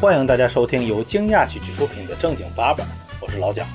[0.00, 2.82] 欢迎大家收听由惊讶喜剧出品的正经八百，
[3.20, 3.66] 我是老蒋。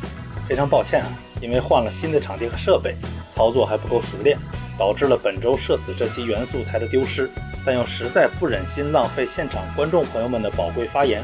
[0.49, 1.07] 非常抱歉啊，
[1.39, 2.95] 因为换了新的场地和设备，
[3.35, 4.35] 操作还不够熟练，
[4.75, 7.29] 导致了本周社死这期原素材的丢失。
[7.63, 11.21] 但又实在不忍心浪费现场观众朋友们的宝贵发言，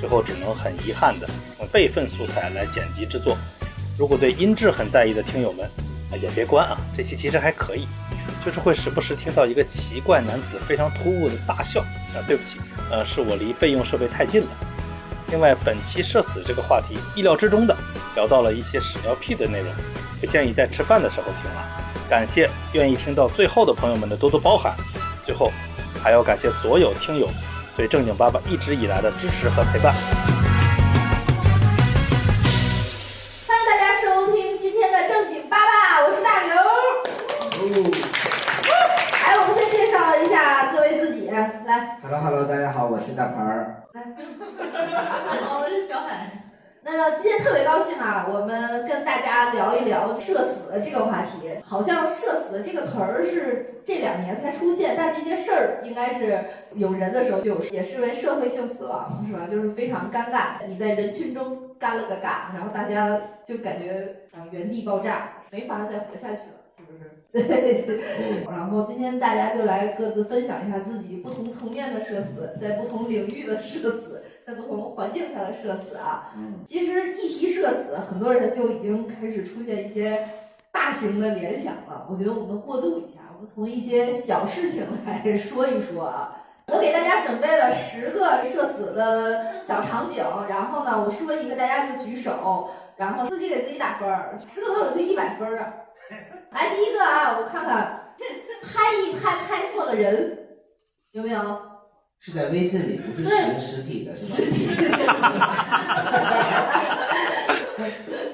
[0.00, 1.28] 最后只能很遗憾的
[1.60, 3.38] 用备份素材来剪辑制作。
[3.96, 5.70] 如果对音质很在意的听友们，
[6.16, 7.86] 也别关啊，这期其实还可以，
[8.44, 11.80] 就是会时不时听到一个奇怪男子非常突兀的大笑
[12.14, 12.58] 啊，对不起，
[12.90, 14.48] 呃，是我离备用设备太近了。
[15.30, 17.76] 另外，本期社死这个话题意料之中的
[18.14, 19.72] 聊到了一些屎尿屁的内容，
[20.20, 21.66] 不建议在吃饭的时候听啊。
[22.08, 24.74] 感谢愿意听到最后的朋友们的多多包涵。
[25.24, 25.52] 最后。
[26.02, 27.28] 还要感谢所有听友
[27.76, 29.94] 对正经爸爸一直以来的支持和陪伴。
[41.70, 41.98] 来。
[42.02, 43.84] Hello Hello，大家好，我是大盆儿。
[43.92, 44.02] 来。
[45.40, 46.32] 好，我是小海。
[46.82, 51.56] 那今天特别高兴啊，我们跟大家聊一聊社死这个话题。
[51.64, 59.46] 好像“社死”这个词儿是这两年才出现，但这些事儿应该是有人的时候就有，也视为社会性死亡，是吧？
[59.48, 66.59] 就是非常尴尬，你在人群中干了个尬，然后大家就感觉啊原地爆炸，没法再活下去了？
[67.34, 68.46] 对。
[68.50, 74.22] 然后今天大家就来各自分享一下自己不同层面的社死，在不同领域的社死。
[74.46, 76.34] 在不同环境下的社死啊，
[76.66, 80.26] 其实一提社死，很多人就已经开始出现一些
[80.72, 82.04] 大型的联想了。
[82.10, 86.36] 我觉得我们过渡一下，我们从一些小事情来说一说啊。
[86.66, 95.74] 我给大家准备了十个社死的小场景，然后呢，我说一个大家就举手，然后自己给自己打分儿，十个都有就一百分儿啊。
[96.50, 98.14] 来，第一个啊，我看看，
[98.62, 100.48] 拍一拍拍错了人，
[101.12, 101.60] 有没有？
[102.18, 104.42] 是在微信里，不是实实体的，是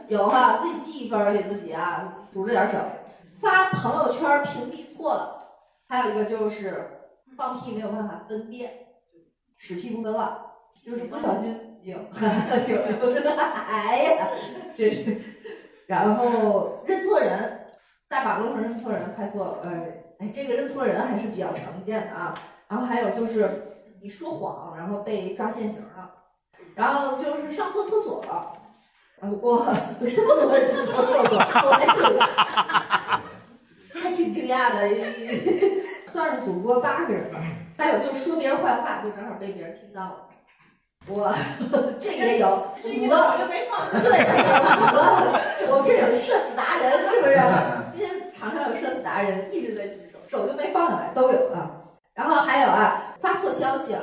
[0.09, 2.79] 有哈，自己记一分给自己啊，数着点手。
[3.41, 5.49] 发朋友圈屏蔽错了，
[5.89, 7.03] 还有一个就是
[7.37, 8.73] 放屁没有办法分辨，
[9.59, 10.53] 屎屁不分了，
[10.85, 11.99] 就是不小心 有
[12.67, 14.29] 有有这个，哎呀，
[14.77, 15.21] 这是。
[15.87, 17.66] 然后认错人，
[18.09, 19.59] 大马路上认错人拍错了，
[20.19, 22.35] 哎，这个认错人还是比较常见的啊。
[22.69, 23.73] 然后还有就是。
[24.03, 26.13] 你说谎，然后被抓现行了，
[26.75, 28.53] 然后就是上错厕所了，
[29.41, 29.67] 我，
[30.01, 31.39] 这么多人上错厕所，
[33.95, 34.87] 还挺惊讶的，
[36.13, 37.41] 算是主播八个人吧。
[37.79, 40.26] 还有就是说别人坏话，就正好被别人听到了，
[41.15, 41.37] 哇，
[42.01, 43.15] 这也有五个，对，五个，
[45.71, 47.37] 我这有社死达人，是不是？
[47.93, 51.71] 今天场上有社死达人，一直在举手，手就没放下来，都有啊。
[52.13, 53.95] 然后还有啊，发错消息，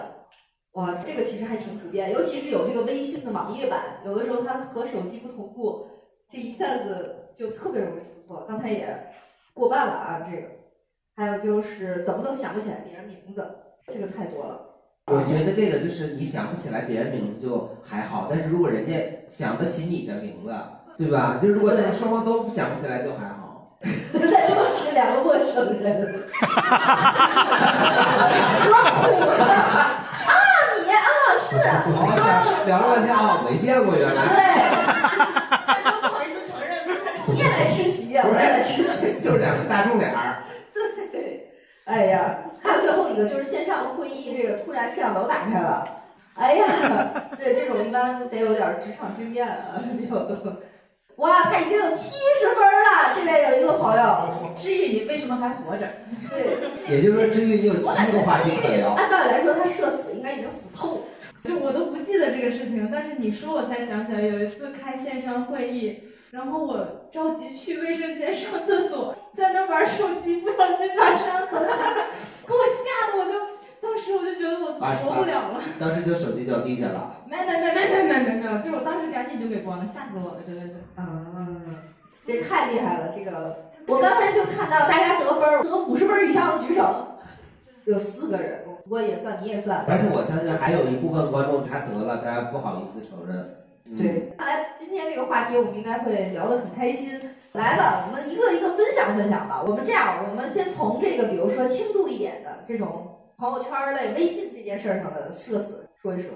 [0.73, 5.87] 哇，这个其实还挺普遍，尤其是有这个微信的网页版，有的时候它和手机不同步，
[6.31, 8.45] 这一下子就特别容易出错。
[8.47, 9.13] 刚才也
[9.53, 10.47] 过半了啊，这个。
[11.15, 13.47] 还有就是怎么都想不起来别人名字，
[13.85, 14.72] 这个太多了。
[15.07, 18.93] 我觉得这个就是你想不起来别人名字就还好，但是如果人家
[19.29, 20.55] 想得起你的名字，
[20.97, 21.39] 对吧？
[21.41, 23.77] 就如果双方都想不起来就还好。
[23.83, 26.23] 那就是两个陌生人。
[26.39, 26.55] 啊，
[30.79, 30.95] 你啊
[31.49, 31.57] 是。
[32.65, 34.25] 聊了半天啊，没见过原来。
[34.25, 34.39] 对。
[35.83, 36.71] 都不好意思承认。
[37.27, 38.23] 你也来吃席呀？
[38.25, 39.19] 我也来吃席。
[39.19, 40.32] 就两个大众脸儿。
[41.85, 41.93] 对。
[41.93, 45.85] 哎呀，还有最后一个就是线上会议，这个突然摄像头打开了。
[46.35, 46.65] 哎呀，
[47.37, 50.35] 对这种一般得有点职场经验啊，比较多。
[51.17, 53.13] 哇，他已经有七十分了！
[53.15, 55.87] 这边有一个朋友，治愈你为什么还活着？
[56.27, 58.93] 对，也就是说，治愈你有七个话题可聊。
[58.93, 61.01] 按道理来说，他社死应该已经死透了。
[61.43, 66.01] 就我都不记得这个事情，但是你说我才想起来，有一次开线上会议，
[66.31, 73.53] 然后我着急去卫生间上厕所，在那玩手机，不小心把摄像头给我吓得我就。
[73.83, 77.17] 当时我就觉得我活不了了，当时就手机掉地下了。
[77.27, 80.75] 没没没没没没没没，就是我当时赶紧就给关了，吓死我了，真的是。
[80.95, 81.75] 嗯，
[82.25, 87.17] 这太厉害了，这个我刚才就看到大家得分得五十分以上的举手，
[87.83, 89.83] 有四个人，我也算你也算。
[89.85, 93.57] 但是我相信还有一部分观众他得了，大家不好意思承认。
[93.97, 97.19] 对，看来今天这个话题我们应该会聊得很开心。
[97.51, 99.61] 来吧，我们一个一个分享分享吧。
[99.61, 103.12] 我们这样，我们先从这个，比如说轻度一点的这种。
[103.37, 106.31] 朋友圈类、微信这件事上的社死，说一说。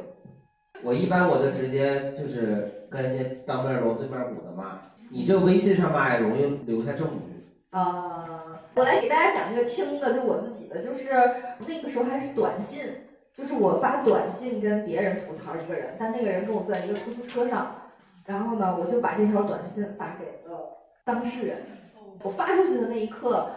[0.83, 4.79] 我一般我就直接就是跟人家当面锣对面鼓的骂。
[5.09, 7.47] 你这微信上骂也容易留下证据。
[7.69, 11.09] 啊，我来给大家讲一个轻的，就我自己的，就是
[11.67, 12.83] 那个时候还是短信，
[13.35, 17.73] 就是我发短信跟别人吐槽一个人，但那个人跟我坐在一个出租车上，
[18.25, 20.59] 然后呢，我就把这条短信发给了
[21.05, 21.57] 当事人。
[22.23, 23.49] 我发出去的那一刻，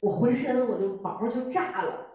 [0.00, 2.06] 我浑身我就毛就炸了。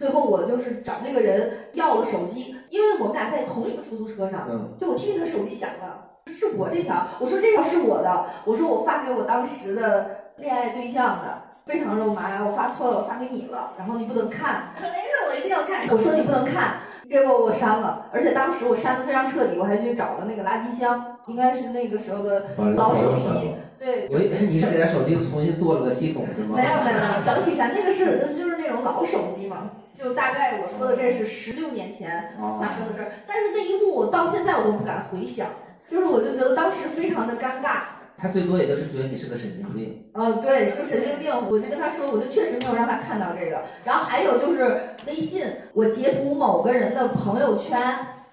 [0.00, 15.86] 最后我就是找那个人要了手机，因为我们俩在同一个出租车上，嗯，就我听见他手机响了，是我这条，我说这条是我的，我说我发给我当时的恋爱对象的，非常肉麻，我发错了，我发给你了，然后你不能看，没事，我一定要看。
[15.90, 16.76] 我说你不能看，
[17.10, 26.54] 结果我删了，而且当时我删的非常彻底，我还去找了那个垃圾箱，应该是那个时候的老手机，对，我以为你是给他手机重新做了个系统是吗？
[26.54, 35.46] 没有没有没有，整体上那个是就是那种老手机嘛，就大概我说的这是十六年前哦发生的事儿，但是那一幕我到现在我都不敢回想，
[35.88, 37.96] 就是我就觉得当时非常的尴尬。
[38.18, 40.04] 他最多也就是觉得你是个神经病。
[40.12, 43.62] 嗯，对，就神经病，我就跟他说，我就确实没有让他看到这个。
[43.82, 45.42] 然后还有就是微信，
[45.72, 47.80] 我截图某个人的朋友圈，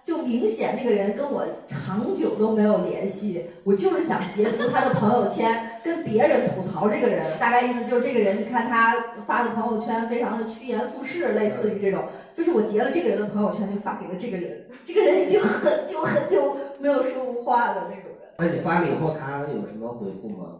[0.07, 7.37] 就明显那个人跟我长久都没有联系，我就是想截图他的朋友圈，跟别人吐槽这个人。
[7.37, 8.95] 大概意思就是这个人，你看他
[9.27, 12.05] 发的朋友圈非常的趋炎附势，类似于这种。
[12.33, 18.29] 就是我截了这个人的朋友圈，就发给了这个人，这个人已经很久很久没有说过话的那种人。
[18.37, 20.55] 那你发了以后，他有什么回复吗？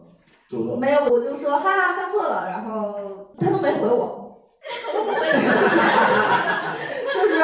[0.78, 4.42] 没有，我就说哈哈发错了，然后他都没回我，
[7.14, 7.40] 就是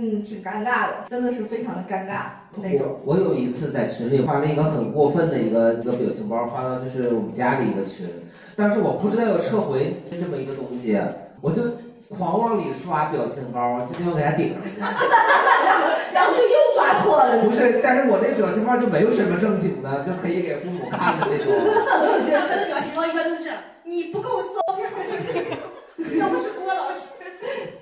[0.00, 3.00] 嗯挺尴尬的，真的是非常的尴尬那种。
[3.04, 8.06] 我我有一次在群里发了一个很过分的一个一个表情包，发到就是我们家里一个群，
[8.54, 10.96] 但是我不知道有撤回这么一个东西，
[11.40, 11.62] 我就
[12.08, 14.70] 狂往里刷表情包，就希望给他顶上去。
[16.14, 21.50] 然后就又发错了，不是，但是我这个表情包就没有什么正经的，就可以给父母看的那种。
[22.30, 23.50] 他的表情包一般都是
[23.82, 25.58] 你不够骚，要不就是那种，
[26.18, 27.08] 要不是郭老师。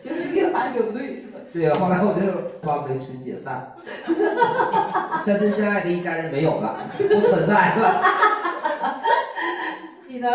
[0.02, 1.35] 就是越发越不对，是吧？
[1.56, 2.20] 对呀、后来我就
[2.60, 3.72] 把我们这个群解散，
[5.24, 8.02] 相亲相爱的一家人没有了，不存在了。
[10.06, 10.28] 你呢？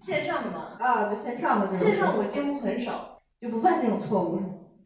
[0.00, 4.40] 线上的吗，啊，就线上的这种，线上我几乎很少，就不犯这种错误。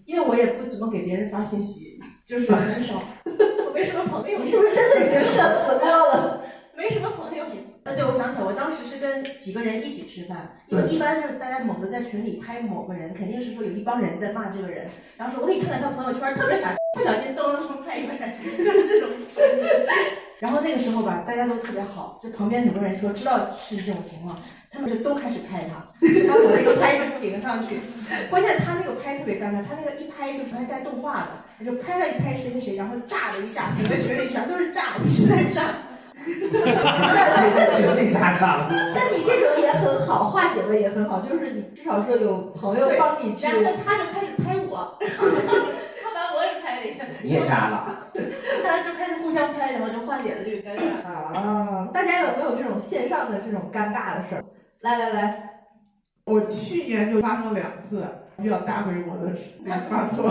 [0.06, 2.94] 因为我也不怎么给别人发信息，就是很少，
[3.68, 4.38] 我没什么朋友。
[4.38, 6.40] 你是不是真的已经社死过了？
[6.74, 7.44] 没什么朋友。
[7.84, 14.86] 啊，对，我想起来，我当时是跟几个人一起吃饭，因为一般就是大家猛地在群里拍某个人，肯定是说有一帮人在骂这个人，
[15.16, 19.66] 然后说我给你看看他朋友圈，特别傻，不小心咚咚拍一拍，就是这种场景。
[20.38, 24.36] 然后那个时候吧，大家都特别好，就旁边很多人说知道是这种情况，
[24.70, 27.80] 他们就都开始拍他， 他我那个拍就顶上去。
[28.30, 35.74] 关键他那个拍特别尴尬，他那个一拍就是还带动画的，他就拍了一拍谁谁谁，然后炸了一下，整个群里全都是炸，一直在炸。
[37.54, 38.68] 在群里炸场。
[38.94, 43.56] 但你这种也很好，化解的也很好，就是你至少说有朋友对帮你去然。
[43.56, 48.10] 后他就开始拍我，他把我也拍了一下，你也炸了，
[48.62, 51.38] 大家就开始互相拍，然后就化解了这个尴尬。
[51.38, 54.44] 啊，大家有没有这种线上的这种尴尬的事儿？
[54.80, 55.50] 来来来，
[56.24, 58.04] 我去年就发生了两次
[58.42, 59.32] 比较大规模的
[59.88, 60.30] 发错，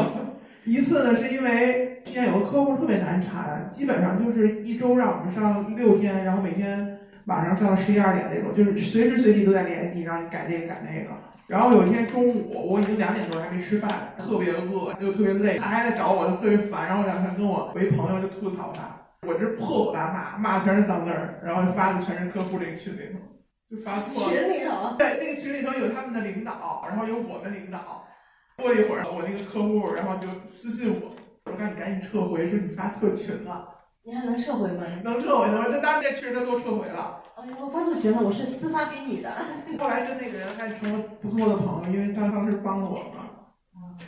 [0.63, 11.09] 一次呢是因为之前有个客户特别难缠，基本上就是一周让我们上六天，然后每天晚上上到十一二点那种，就是随时随地都在联系，让你改这个改那个。
[11.47, 16.87] 然后有一天中午，我已经两点多还没吃饭，特别饿又特别累，他还在找我，就特别烦。
[16.87, 23.19] 然后我两天跟我为朋友就吐槽他，我这破口大骂，骂的全是脏字儿，然后发的全是客户这个群里头，
[23.75, 24.31] 就发错了。
[24.31, 28.00] 群里头，对，那个群里头有他们的领导，然后有我们领导。
[28.61, 31.11] 过了一会儿，我那个客户然后就私信我，
[31.45, 33.67] 我让你赶紧撤回，说你发错群了，
[34.03, 34.83] 你还能撤回吗？
[35.03, 35.65] 能撤回的吗？
[35.69, 37.21] 那当然这群他都撤回了。
[37.35, 39.29] 哎呦，我发错群了，我是私发给你的。
[39.79, 43.27] 后来跟那个人还成了不错的朋友，因为他当时帮了我嘛。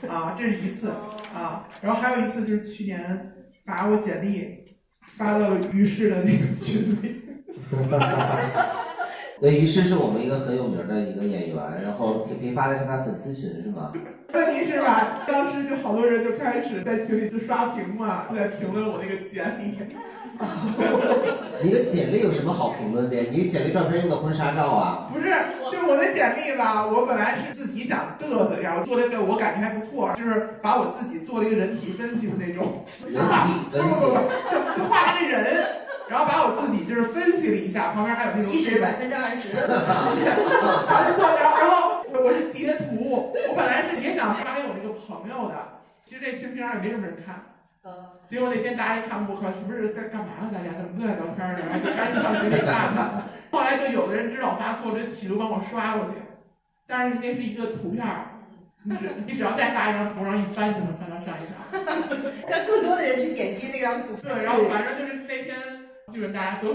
[0.08, 0.90] 啊，这是一次
[1.34, 3.34] 啊，然后还有一次就是去年
[3.66, 4.78] 把我简历
[5.18, 7.22] 发到了于适的那个群里。
[9.40, 13.92] 那于是是我们一个很有名的一个演员，然后铁皮发的是他粉丝群是吗？
[14.34, 19.78] 问题是吧，当时就好多人就开始在群里就刷屏嘛，在评论我那个简历。
[21.62, 23.16] 你的简历有什么好评论的？
[23.30, 25.08] 你简历照片用的婚纱照啊？
[25.14, 25.30] 不是，
[25.70, 33.20] 就是我的简历吧，我本来是自己想嘚瑟一下，我做了一个我感觉还不错，就是把我自己做了一个人体分析的那种，人体
[33.72, 34.00] 分析，
[34.50, 35.64] 就就画了个人，
[36.10, 39.68] 然后把我自己就是分析了一下，旁边还有那种七十百分之二十， 然
[41.18, 45.56] 后然后我我是截图，我本来是也想发给我那个朋友的，
[46.06, 47.42] 其实这群平常也没什么人看。
[48.28, 50.50] 结果那天大家一看，我靠，什么是在干嘛呢？
[50.54, 51.60] 大家怎么都在聊天呢？
[51.96, 53.30] 赶紧上群里看看。
[53.52, 56.12] 后来就有的人知道我发错，就企图帮我刷过去，
[56.88, 58.26] 但是那是一个图片儿，
[58.84, 61.56] 你只你只要再发一张图，然后一翻就能翻到上一张。
[62.48, 64.16] 让更多的人去点击那张图。
[64.24, 65.58] 对，然后反正就是那天
[66.14, 66.68] 基本大家都。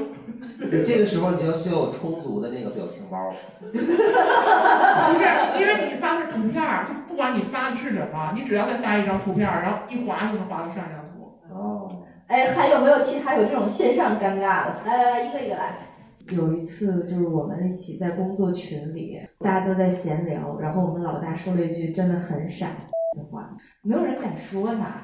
[0.84, 3.30] 这个时候你就需要有充足的那个表情包。
[3.62, 3.80] 不是，
[5.60, 11.38] 因为你发的是图片儿，就不管你发的是什么，你只要再发一张图片儿，然后一划就能划到上一张图。
[11.54, 14.74] 哦，哎，还有没有其他有这种线上尴尬的？
[14.84, 15.76] 来来来，一个一个来。
[16.30, 22.66] 有一次就是我们一起在工作群里，大家都在闲聊，然后我们老大说了一句真的很傻
[23.18, 25.02] 的话，没有人敢说他。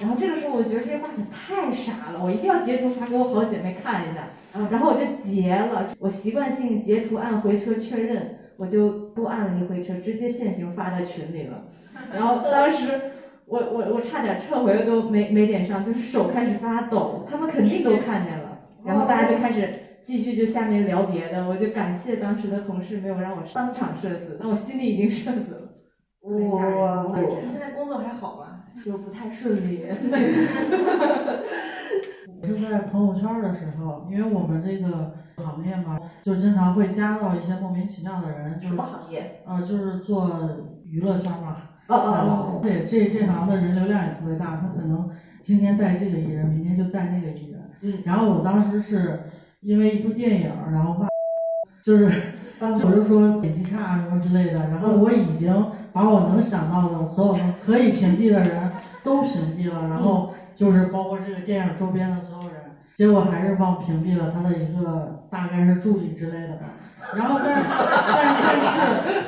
[0.00, 4.28] 然后这个时候我觉得这话可太傻了，我一定要截图发给我好姐妹看一下。
[4.70, 11.64] 然后我就截了，我习惯性截图按回车确认，我就多按了一回车，直接现行发在群里了。
[12.14, 13.00] 然后当时
[13.46, 18.58] 我我我差点撤回了都没没点上，就是手开始发抖，他们肯定都看见了。
[18.84, 19.68] 然后大家就开始
[20.02, 25.65] 继续就下面聊别的，我就感谢当时的同事没有让我当场社死，但我心里已经社死了。
[26.26, 27.06] 哇，
[27.40, 28.64] 你现在工作还好吧？
[28.84, 29.84] 就不太顺利。
[32.42, 38.56] 我 就在朋友圈的时候，因为我们这个行业嘛，就经常会加到一些莫名其妙的人。
[38.56, 39.40] 就是、什么行业？
[39.46, 40.28] 呃，就是做
[40.84, 41.56] 娱乐圈嘛。
[41.88, 42.60] 哦哦哦。
[42.62, 45.08] 对，这这行的人流量也特别大，他可能
[45.40, 47.60] 今天带这个艺人，明天就带那个艺人。
[47.82, 48.02] 嗯。
[48.04, 49.20] 然后我当时是
[49.60, 51.06] 因为一部电影，然后骂，
[51.84, 52.10] 就是，
[52.60, 54.68] 我 就说演技差什么之类的。
[54.70, 55.54] 然后我已经
[55.96, 58.70] 把我能想到的所有可以屏蔽的人
[59.02, 60.34] 都屏蔽了，然后。
[60.56, 62.56] 就是包括这个电影周边的所有人，
[62.94, 66.64] 结果还是忘屏蔽了他的一个大概是助理之类的吧。
[67.14, 68.62] 然后但是但是但是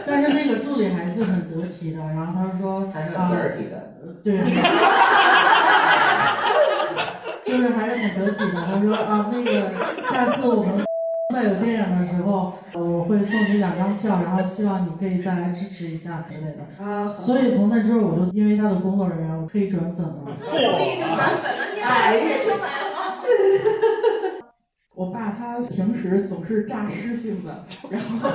[0.07, 3.93] 但是那个助理还是很得体的，然后他说还是很得体的，
[4.25, 4.39] 对，
[7.45, 8.65] 就是还是很得体的。
[8.65, 9.71] 他说啊，那个
[10.11, 10.88] 下次我们
[11.35, 16.83] 再有电影的时候，我会送你两张票，然后希望你可以再来支持一下之类的。
[16.83, 20.25] 啊，所以从那之后，我就因为他的工作人员，我可以转粉了。
[20.25, 22.89] 可以转粉了，你还别说买了。
[24.95, 28.31] 我爸他平时总是诈尸性的，然后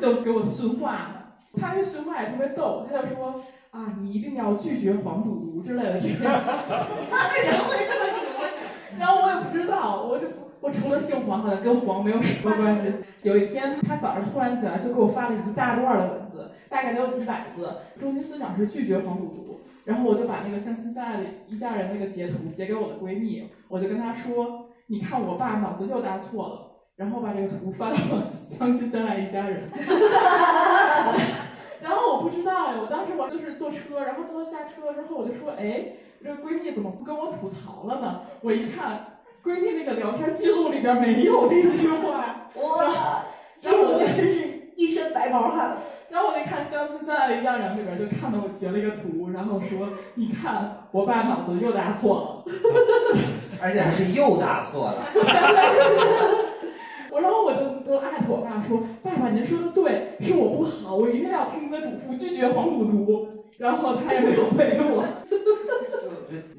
[0.00, 1.16] 就给我训话呢。
[1.60, 3.34] 他这训话也特别逗，他就说
[3.72, 6.14] 啊，你一定要拒绝黄赌毒之类的这些。
[6.14, 8.20] 你爸为什么会这么主？
[8.98, 10.26] 然后我也不知道，我这
[10.60, 12.92] 我除了姓黄，好像跟黄没有什么关系。
[13.22, 19.60] 有一天他早上突然起来就给我发了一大段的文字，大概得有几百字，中心思想是拒绝黄赌毒。
[19.84, 26.62] 然后我就把那个相亲相爱的一家人那个截图截给我的闺蜜，我就跟她说：“你看我爸脑子又搭错了。”
[26.96, 27.96] 然后把这个图发到
[28.32, 29.68] 相亲相爱一家人。
[31.82, 35.92] 然后我不知道呀，我当时我就是坐车，然后坐到下车之后，我就说：“哎，
[36.24, 39.15] 这个闺蜜怎么不跟我吐槽了呢？”我一看，
[39.46, 42.50] 闺蜜那个聊天记录里边没有这句话。
[42.60, 43.24] 哇，
[43.60, 45.76] 这我这真是一身白毛汗。
[46.08, 52.52] 然后我那看《相亲相爱的一家人》里边就看到我截了一个图，然后说：“你看，我爸脑子又搭错了，
[53.62, 54.98] 而且还是又搭错了。
[57.10, 65.04] ”我然后我就就艾特我爸说：“爸爸，您说的对，是我不好，我一定要听您的嘱咐，拒绝黄赌毒。”然后他也没有回我。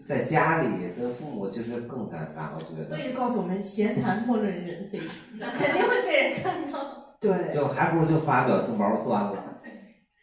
[0.05, 2.83] 在家里跟父母其实更尴尬，我觉得。
[2.83, 4.99] 所以告诉我们，闲谈莫论人非，
[5.39, 7.17] 肯定会被人看到。
[7.19, 9.43] 对，就还不如就发表情包算了。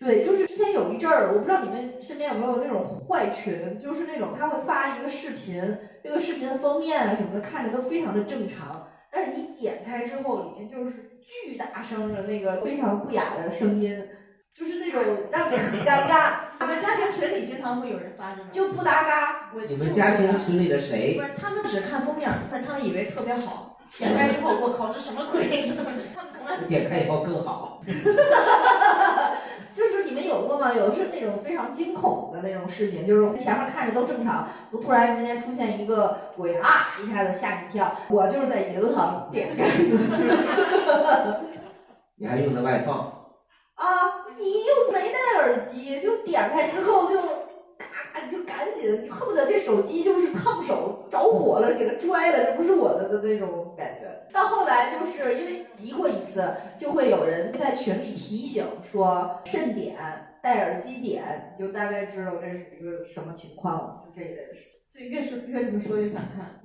[0.00, 5.62] 对，就是之前有一阵儿，我不知道你们身边有没有那种坏群，就是那种他会发一个视频，
[6.02, 13.98] 这个视频的封面啊什么的看着都非常的正常，但是你点开之后，里面就是巨大声的那个非常不雅的声音，
[14.56, 16.30] 就是那种让你很尴尬。
[16.60, 19.50] 我们家庭群里经常会有人发这种，就不搭嘎。
[19.54, 21.22] 我你们家庭群里的谁不？
[21.22, 23.70] 是，他们只看封面，但是他们以为特别好。
[23.98, 25.46] 点开之后，我靠，这什么鬼？
[26.14, 27.82] 他们从来点开以后更好。
[29.74, 30.72] 就是你们有过吗？
[30.72, 37.92] 有的是那种非常惊恐的那种视频，就是前面看着都正常，突然之间出现一个鬼啊，一下子吓你一跳。
[38.08, 41.40] 我就是在银行点开的。
[42.16, 43.13] 你还用的外放？
[43.84, 47.20] 啊，你又没戴耳机，就点开之后就
[47.76, 54.10] 咔，你就赶紧，你恨不得这手机就是烫手着火了，给它拽了，这不是我的的那种感觉。
[54.32, 56.42] 到后来就是因为急过一次，
[56.78, 59.94] 就会有人在群里提醒说慎点，
[60.42, 64.62] 戴耳机点，你就大概知道这是一个什么情况了，就这一类的事。
[64.94, 66.60] 对，越是越这么说越想看。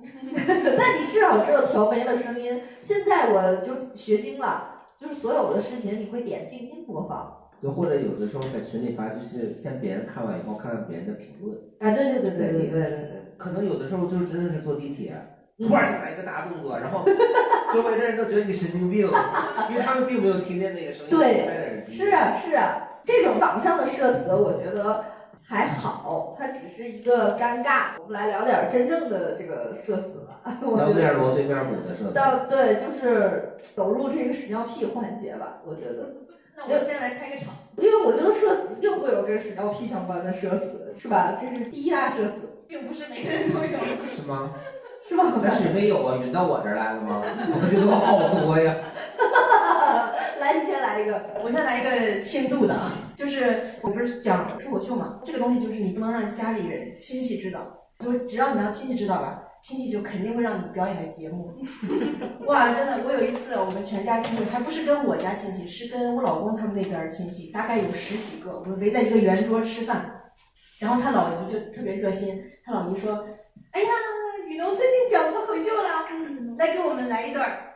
[0.78, 2.62] 但你至少知道调没了声音。
[2.80, 7.34] 现在我就学精了，就是所有的视频你会点静音播放。
[7.62, 11.56] 就或者有的时候在群里发，就是先别人看完以后，看看别人的评论。
[11.78, 13.34] 哎，对对对对对对对。
[13.38, 15.14] 可能有的时候就是真的是坐地铁，
[15.58, 17.04] 突然就来一个大动作，然后
[17.72, 19.10] 周围的人都觉得你神经病，
[19.70, 21.10] 因为他们并没有听见那个声音。
[21.10, 25.04] 对，是啊是啊，这种网上的社死，我觉得。
[25.50, 27.98] 还好，它只是一个尴尬。
[28.00, 30.38] 我们来聊点真正的这个社死吧。
[30.62, 32.14] 我当面锣对面鼓的社死。
[32.14, 35.58] 到对，就是走入这个屎尿屁环节吧。
[35.66, 36.14] 我觉得，
[36.56, 41.36] 那我先来开个场，因为我觉得社死一定会有跟屎尿屁相关的社死，是吧？
[41.40, 43.76] 这是第一大社死，并不是每个人都有。
[44.06, 44.52] 是吗？
[45.08, 45.40] 是吗？
[45.42, 47.24] 那史飞有啊，匀到我这儿来了吗？
[47.24, 48.72] 我觉得好多呀。
[50.38, 51.20] 来，你先来一个。
[51.42, 57.60] 我先来一个轻度的啊，就是我不是讲脱口秀嘛，这个东西就是你不能让家里人、亲戚知道，
[58.02, 61.54] 就是只要你让亲戚知道吧，亲戚就肯定会让你表演个节目。
[62.48, 70.10] 哇，真的，我有一次我们全家亲戚，还不是跟我家亲戚，是跟我老公他们那边儿亲戚，大概有十几个，我们围在一个圆桌吃饭，
[70.80, 73.22] 然后他老姨就特别热心，他老姨说
[73.72, 73.88] ：“哎呀，
[74.48, 77.66] 雨农最近讲脱口秀了，来给我们来一段儿。”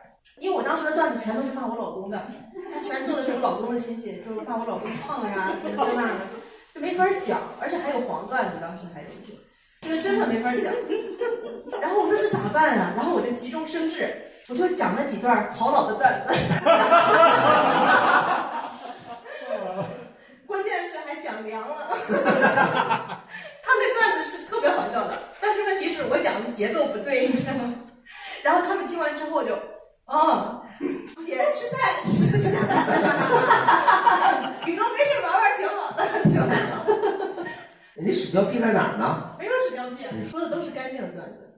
[0.41, 2.27] 因为我当时的段子全都是骂我老公的，
[2.73, 6.19] 他全做的是我老公的亲戚，就是骂我老公胖呀什么这那的，
[6.73, 9.31] 就没法讲，而且还有黄段子，当时还有一些，
[9.81, 10.73] 这个真的没法讲。
[11.81, 12.91] 然后我说这咋办呀？
[12.97, 14.13] 然后我就急中生智，
[14.49, 16.33] 我就讲了几段好老的段子，
[20.45, 21.87] 关键是还讲凉了。
[23.63, 27.73] 他那段子是特别好笑的，但是问题是我讲的节奏不对，你知道吗？
[28.43, 29.57] 然后他们听完之后就。
[30.05, 30.61] 哦，
[31.25, 32.49] 姐吃菜吃菜，
[34.67, 36.53] 雨中没事玩玩挺好的，挺好的。
[37.95, 39.35] 你屎尿屁在哪儿呢？
[39.39, 41.55] 没有屎尿屁，说的都是干净的段子。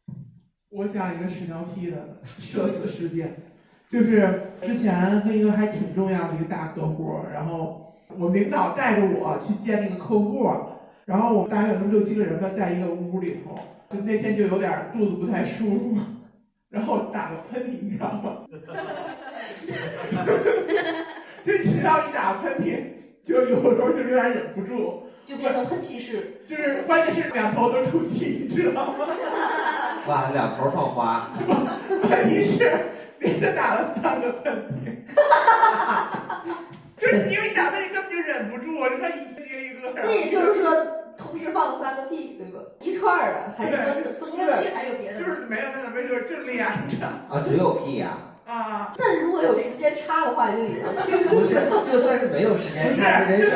[0.70, 1.98] 我讲一个屎尿屁的
[2.40, 3.36] 社死事件，
[3.90, 10.50] 就是之前跟一个还挺重要的一个大客户，然后我领导带着我去见那个客户，
[11.04, 15.98] 然后我们大概有那么六七个人吧，在一个屋里头，就那天就有点肚子不太舒服。
[16.70, 18.44] 然后打个喷嚏，你知道吗？
[21.44, 22.84] 就你知道，一打喷嚏，
[23.24, 26.42] 就有时候就有点忍不住，就变成喷气式。
[26.46, 29.08] 就是关键是两头都出气，你知道吗？
[30.08, 31.32] 哇，两头放花。
[31.90, 32.86] 问题是
[33.20, 34.92] 连着打了三个喷嚏，
[36.98, 39.94] 就是因为打喷嚏根本就忍不住，就他一接一个。
[39.96, 41.07] 那也就是说。
[41.30, 42.60] 同时放了三个屁，对吧？
[42.82, 45.20] 一串儿的，还是分除了屁还有别的？
[45.20, 47.06] 就是没有那个，没有就连着。
[47.30, 48.18] 啊，只有屁呀！
[48.46, 48.94] 啊。
[48.98, 50.82] 那如果有时间差的话，就引
[51.30, 51.56] 不是，
[51.92, 53.52] 就算是没有时间差，不是，就是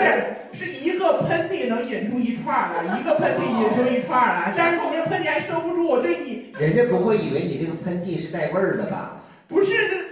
[0.53, 6.53] 是一个喷嚏能引出一串来，一个喷嚏引出一串来，但是你那喷嚏还收不住，就是你。
[6.59, 9.17] 人家不会以为你这个喷嚏是带味儿的吧？
[9.47, 10.03] 不是，这还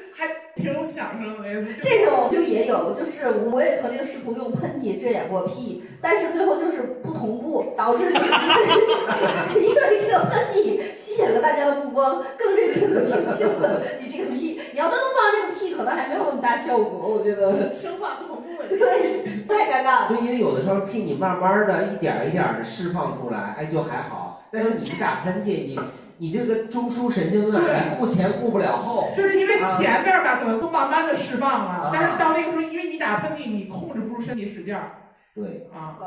[0.59, 1.73] 挺有响声的。
[1.81, 5.83] 这种就也有，就是我也曾经试图用喷嚏遮掩过屁。
[6.01, 14.59] 但是最后就是不同步，导致 因为这个喷嚏吸引了大家的目光，更认真的听清了你这个屁。
[14.71, 17.17] 你要单独放这个屁，可能还没有那么大效果。
[17.17, 20.07] 我觉得生化不同步，对，太尴尬了。
[20.07, 24.41] 对，因为有的时候屁你慢慢的一点一点的释放出来，哎就还好。
[24.51, 25.79] 但是你一打喷嚏，你
[26.19, 29.09] 你这个中枢神经啊，你顾前顾不了后。
[29.15, 34.91] 就是因为前面吧，可能都慢慢的释放了，但是到那个时候，因为你打喷嚏，你控制不住身体使劲儿。
[35.33, 35.97] 对啊，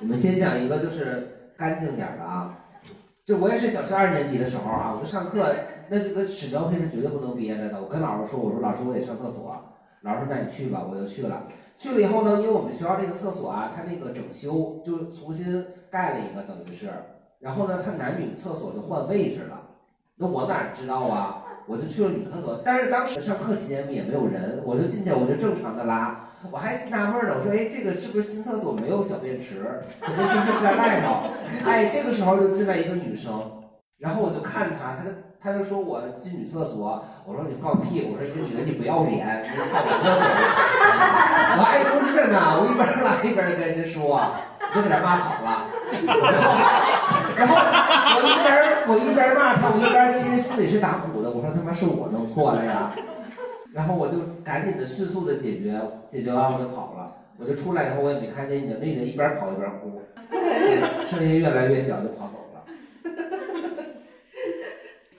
[0.00, 2.58] 我们先讲一个就是干净点的啊，
[3.26, 5.54] 就我也是小学二年级的时候啊，我就上课，
[5.90, 7.82] 那这个屎尿屁是绝对不能憋着的。
[7.82, 9.54] 我跟老师说，我说老师我得上厕所，
[10.00, 11.42] 老师说那你去吧，我就去了。
[11.76, 16.88] 去了以后呢，因为我们学校这个厕所啊，它那个整修就重新盖了一个，等于是，
[17.40, 19.60] 然后呢，他男女厕所就换位置了。
[20.16, 21.44] 那我哪知道啊？
[21.66, 26.18] 我就去了女厕所，但是当时上课期间也没有人，我就进去，我就正常的拉。
[26.50, 29.84] 我还纳闷呢，我说，哎，这个是不是新厕所没有小便池？
[30.00, 31.28] 小便池是在外头。
[31.68, 33.38] 哎，这个时候就进来一个女生，
[33.98, 40.24] 然后我就看她，她就她就说我进女厕所，我说你放屁，我说一个女的你不要脸，你上我厕所。
[41.58, 44.32] 我还不是呢，我一边拉一边跟人家说，
[44.74, 45.68] 就给她骂跑了。
[47.38, 48.50] 然后我一边
[48.88, 52.92] 我一边骂他，我一边其实心里是打鼓的，我说他妈是我弄错了呀。
[53.72, 57.14] 然后我就赶紧的、迅速的解决，解决完我就跑了。
[57.38, 60.02] 我就出来以后，我也没看见你，那个一边跑一边哭，
[61.06, 62.64] 声音越来越小，就跑走了。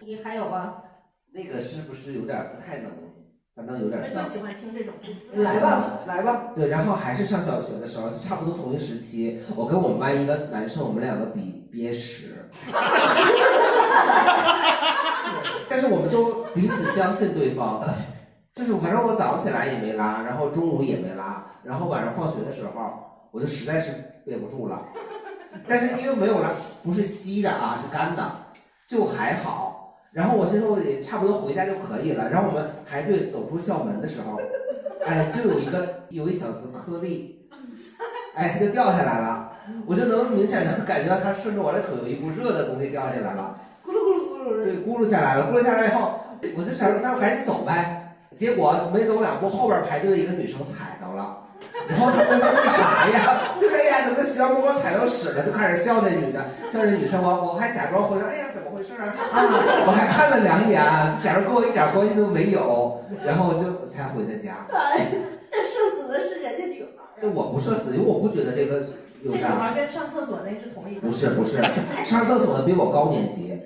[0.01, 0.83] 你还有吗？
[1.31, 2.91] 那个是不是有点不太能？
[3.59, 4.01] 反正有点。
[4.01, 4.93] 我就喜欢听这种。
[5.33, 6.53] 来吧，来吧。
[6.55, 12.49] 对，然后还是上小学的时候，就差不多同一时期，我跟我们班一个男生，我们两个比憋屎。
[15.67, 17.83] 但是我们都彼此相信对方。
[18.55, 23.91] 就是反正我早上起来也没拉，然后中午也没拉，然后晚上放学的时候，我就实在是
[24.25, 24.81] 憋不住了。
[25.67, 28.31] 但是因为没有拉，不是稀的啊，是干的，
[28.87, 29.68] 就还好。
[30.11, 32.29] 然后我现在我也差不多回家就可以了。
[32.29, 34.39] 然后我们排队走出校门的时候，
[35.05, 37.47] 哎，就有一个有一小个颗粒
[38.35, 39.51] 哎，它就掉下来了，
[39.85, 44.63] 我就能明显的感觉到它顺着我的腿有一股热的东西掉下来了，咕噜咕噜咕噜。
[44.63, 46.19] 对，咕噜下来了，咕噜下来以后，
[46.57, 51.37] 我就想那我赶紧走呗，结果没走两步，后边排队的一个女生踩到了。
[51.87, 53.55] 然后他们为啥呀？
[53.59, 55.45] 对哎呀，怎么小木给我踩到屎了？
[55.45, 57.21] 就开始笑那女的，笑这女生。
[57.23, 59.09] 我我还假装回来，哎呀，怎么回事啊？
[59.09, 59.35] 啊，
[59.87, 60.81] 我还看了两眼，
[61.23, 64.67] 假装跟我一点关系都没有，然后就才回的家。
[64.71, 65.11] 哎，
[65.51, 67.03] 这社死的是人家女孩。
[67.21, 68.87] 这我不社死，因为我不觉得这个
[69.23, 69.55] 有这女啥。
[69.55, 71.01] 孩跟上厕所那是同一个。
[71.01, 71.61] 不是不是，
[72.05, 73.59] 上厕所的比我高年级。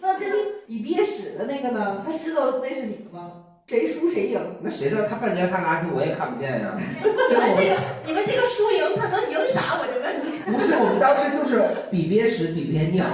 [0.00, 0.34] 那跟你
[0.66, 2.04] 比憋屎的那个呢？
[2.06, 3.45] 他知道那是你吗？
[3.68, 4.40] 谁输谁赢？
[4.62, 6.78] 那谁知道他半截他拉稀我也看不见呀。
[6.78, 7.76] 你们这个
[8.06, 9.74] 你们这个输赢，他能赢啥？
[9.80, 10.38] 我就问你。
[10.46, 13.04] 不是，我们当时就是比憋屎比憋尿，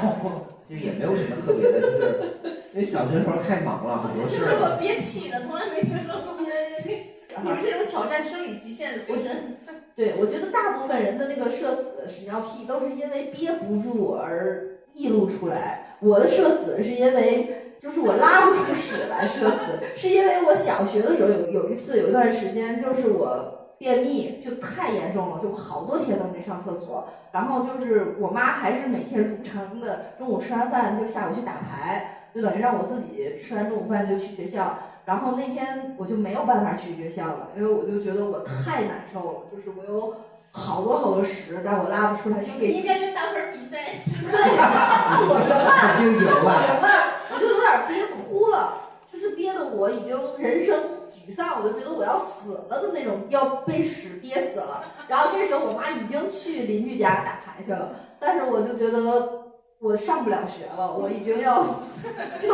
[0.69, 2.31] 就也没有什么特别的，就是
[2.75, 4.45] 因为小学时候太忙了，很多事儿。
[4.45, 6.53] 这是我憋气的，从来没听说过憋。
[7.43, 9.57] 你们这种挑战生理极限的精神。
[9.97, 15.97] 对，我觉得大部分人的那个社死屎尿屁都是因为憋不住而溢露出来。
[16.01, 19.67] 我的社死是因为就是我拉不出屎来社死，
[19.97, 27.09] 是因为我小学的时候有有一次有一段时间就是我便秘就太严重了，就好多天都没上厕所。
[27.33, 34.79] 然后就是我妈还是每天如常的中午吃完饭就下午去打牌，就等于让我自己吃完中午饭就去学校。
[35.05, 40.15] 然后那天我就没有办法去学校了，因为我就觉得我太难受了，就是我有
[40.53, 44.03] 好多好多屎，但我拉不出来，就给应该跟大盆比赛。
[44.31, 44.39] 对，
[45.27, 46.31] 我赢了，肯定赢了，
[47.33, 48.75] 我就有点憋哭了，
[49.11, 50.79] 就是憋得我已经人生
[51.11, 54.85] 沮丧，我就觉得我要死了的那种，要被屎憋死了。
[55.09, 59.45] 然后这时候我妈已经去邻居家打牌去了，但是我就觉得
[59.81, 61.65] 我上不了学了，我已经要
[62.39, 62.49] 就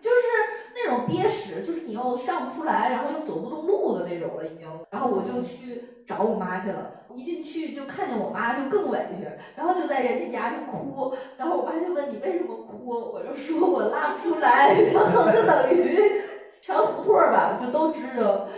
[0.00, 0.62] 就是。
[0.74, 4.66] 那种憋屎，就是你又上不出来，然后又走不动路的那种了，已经。
[4.90, 16.22] 然后我就去找我妈去了，一进去就看见我妈就更委屈，然后就在人家家就哭，然后我妈就问你为什么哭，我就说我拉不出来，然后就等于
[16.60, 18.48] 全胡同儿吧，就都知道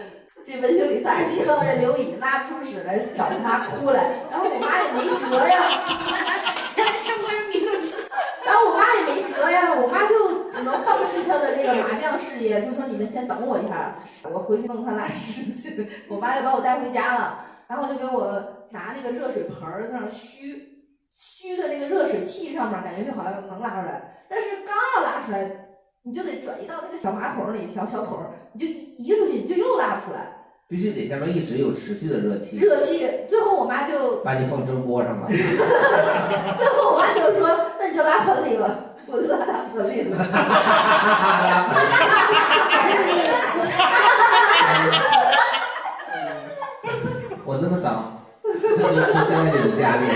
[0.47, 5.81] 这文兴里三十七号这刘乙拉不出屎来找他妈哭来，然后我妈也没辙呀。
[6.75, 8.17] 现在全国人民都知道。
[8.45, 13.97] 然后我妈也没辙呀，我妈就只能放弃她的这个麻将事业，就说你们先等我一下，
[14.31, 15.89] 我回去弄她拉屎去。
[16.09, 25.69] 我妈就把我带回家了，然后就给我拿那个热水盆儿在那儿虚，虚的那个热水器上面，感觉就好像能拉出来，但是刚要拉出来，
[26.03, 30.33] 你就得转移到那个小马桶里，小小桶儿，你就移出去，你就又拉不出来。
[30.67, 32.57] 必须得下面一直有持续的热气。
[32.57, 35.29] 热气，最后我妈就把你放蒸锅上了。
[35.29, 37.49] 最后我妈就说
[37.79, 38.75] ：“那你就拉盆里吧。”
[39.07, 40.17] 我就拉大盆里了。
[47.55, 50.07] 我那么脏，那你出现在你们家里。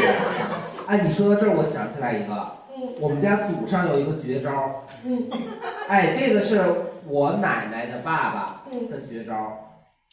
[0.87, 2.35] 哎，你说到这儿，我想起来一个，
[2.75, 5.29] 嗯，我们家祖上有一个绝招，嗯，
[5.87, 6.61] 哎，这个是
[7.07, 9.35] 我奶奶的爸爸的绝招。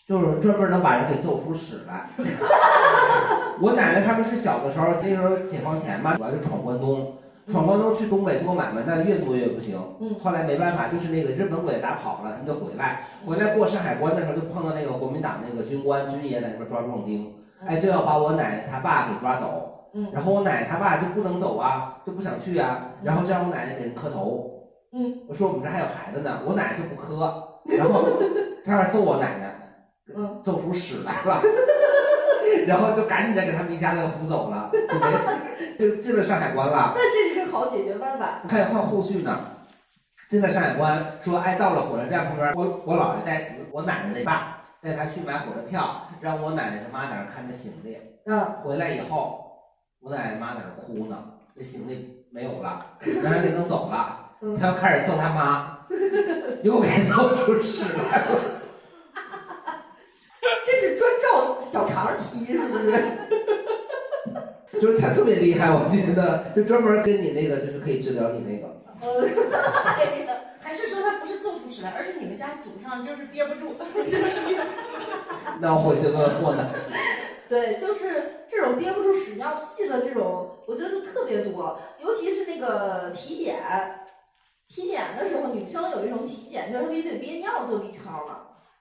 [0.08, 2.06] 就是专门能把人给揍出屎来。
[3.60, 7.18] 我奶奶他们是小的时候，那时候解放前嘛，主要就闯关东，
[7.52, 9.80] 闯关东去东北做买卖，但越做越不行。
[10.00, 10.16] 嗯。
[10.24, 13.02] 后来没办法，就是那个日本鬼打跑了，他们就回来。
[13.26, 17.34] 回来过山海关的时候，就碰到那个国民党那个军官军爷在那边抓壮丁，
[17.66, 19.90] 哎，就要把我奶奶他爸给抓走。
[19.94, 20.08] 嗯。
[20.12, 24.52] 然后我奶奶他爸就不能走啊，就不想去啊，然后就让我奶奶给人磕头。
[24.94, 25.22] 嗯。
[25.28, 27.32] 我说我们这还有孩子呢，我奶奶就不磕，
[27.78, 28.06] 然后
[28.66, 29.52] 他那揍我奶奶。
[30.16, 31.42] 嗯，揍出屎来了，
[32.68, 36.94] 然后就赶紧的给他们一家给轰走了，就没就进了上海关了。
[36.98, 38.42] 那这是个好解决办法。
[38.50, 39.40] 还有换后续呢，
[40.30, 47.98] 进了上海关，说哎到了火车站旁边，我我姥爷带我奶奶那爸带他去买火车票，让我奶奶他妈在那看着行李。
[48.26, 48.44] 嗯。
[48.64, 49.52] 回来以后，
[50.02, 51.18] 我奶奶妈在那哭呢，
[51.56, 52.80] 这行李没有了，
[53.24, 55.80] 让人给弄走了，他要开始揍他妈，
[56.64, 58.40] 又给揍出事来了。
[60.66, 63.04] 这是专照小肠踢，是不是？
[64.82, 68.76] 就是他特别厉害，我觉得就专门跟你那个，就是可以治疗你那个。
[70.60, 74.58] 还是说他不是做出屎来，而是你们家祖上就是憋不住，就是憋。
[75.62, 76.70] 那我回去问问呢。
[77.48, 83.56] 对，就是这种憋不住屎尿屁的这种，我觉得特别多，尤其是那个体检，
[84.68, 88.35] 体检的时候，女生有一种体检就是必须得憋尿做 B 超嘛。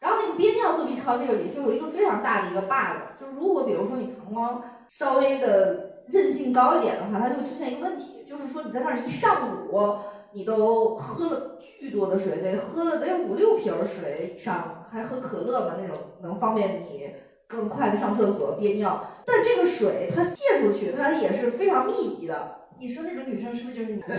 [0.05, 9.97] 然后那个憋尿做 B 超，这个里就有一个非常大的一个 bug，就如果比如说你膀胱稍微的韧性高一点的话，它就会出现一个问题，就是说你在那儿一上午，
[10.35, 17.09] 你都喝了巨多的水，得喝了得五六瓶水上，还喝可乐嘛那种能方便你
[17.47, 22.57] 更快的上厕所憋尿，但这个水它泄出去，它也是非常密集的。
[22.79, 24.03] 你说那种女生是不是就是你？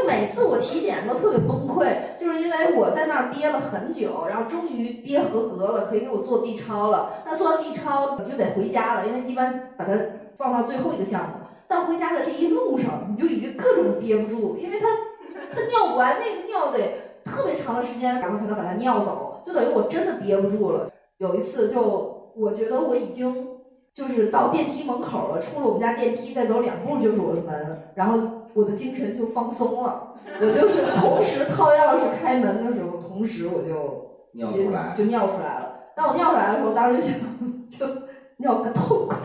[0.00, 7.10] 就每次我体检都特别崩溃， 就是因为我在那儿憋了很久，然后终于憋合格了，可以给我做 B 超了。
[7.26, 9.92] 那做完 B 超就得回家了，因为一般把它
[10.38, 11.34] 放到最后一个项目。
[11.68, 14.86] 到回家的这一路上，你就已经各种憋不住，因为它
[15.54, 16.78] 它尿不完，那个尿得
[17.24, 20.90] 特别长的时间，然后才能把它尿走，就等于我真的憋不住了。
[21.18, 23.48] 有一次就我觉得我已经。
[23.92, 28.16] 就是到电梯门口了，出了我们家电梯，再走两步就是我的门，然后
[28.54, 35.74] 我的精神就放松了，我就是同时掏钥匙开门的时候，同时我就 尿出来，就尿出来了。
[35.96, 37.20] 当我尿出来的时候，当时就想
[37.70, 37.86] 就
[38.38, 39.18] 尿个痛快，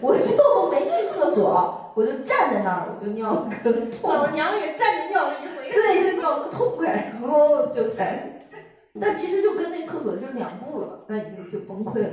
[0.00, 4.14] 我就没去厕所，我就站在那儿，我就尿了个痛快。
[4.14, 5.72] 老娘也站着尿了一回。
[5.72, 8.40] 对，就尿了个痛快，然后就才，
[9.00, 12.08] 但其实就跟那厕所就两步了，那已经就崩溃了。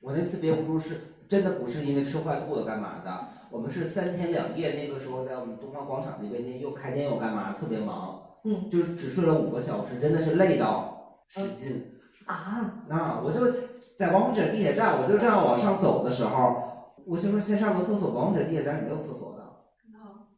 [0.00, 3.10] 我那次憋不住是真的不是因为吃坏肚子干嘛的，
[3.56, 11.82] 我们是三天两夜，那个时候在我们东方广场那边，那又开店又干嘛，特别忙，嗯，就是只睡了五个小时，真的是累到使劲
[12.26, 12.84] 啊。
[12.86, 13.40] 那我就
[13.96, 18.10] 在王府井地铁站，我就这样往上走的时候，我就说先上个厕所。
[18.10, 19.42] 王府井地铁站是没有厕所的，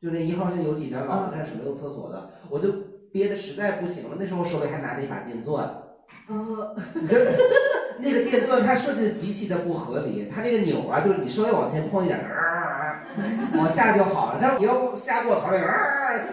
[0.01, 2.73] 就那一号线有几站老的站是没有厕所的，我就
[3.13, 5.69] 憋的实在不行了，那时候手里还拿着一把电钻。
[6.29, 7.37] 呃，你这
[7.99, 12.19] 那个电钻它设计的极其的不合理，它这个钮啊，就是你稍微往前碰一点，
[13.57, 14.39] 往下就好了。
[14.41, 15.61] 但是你要下过头来，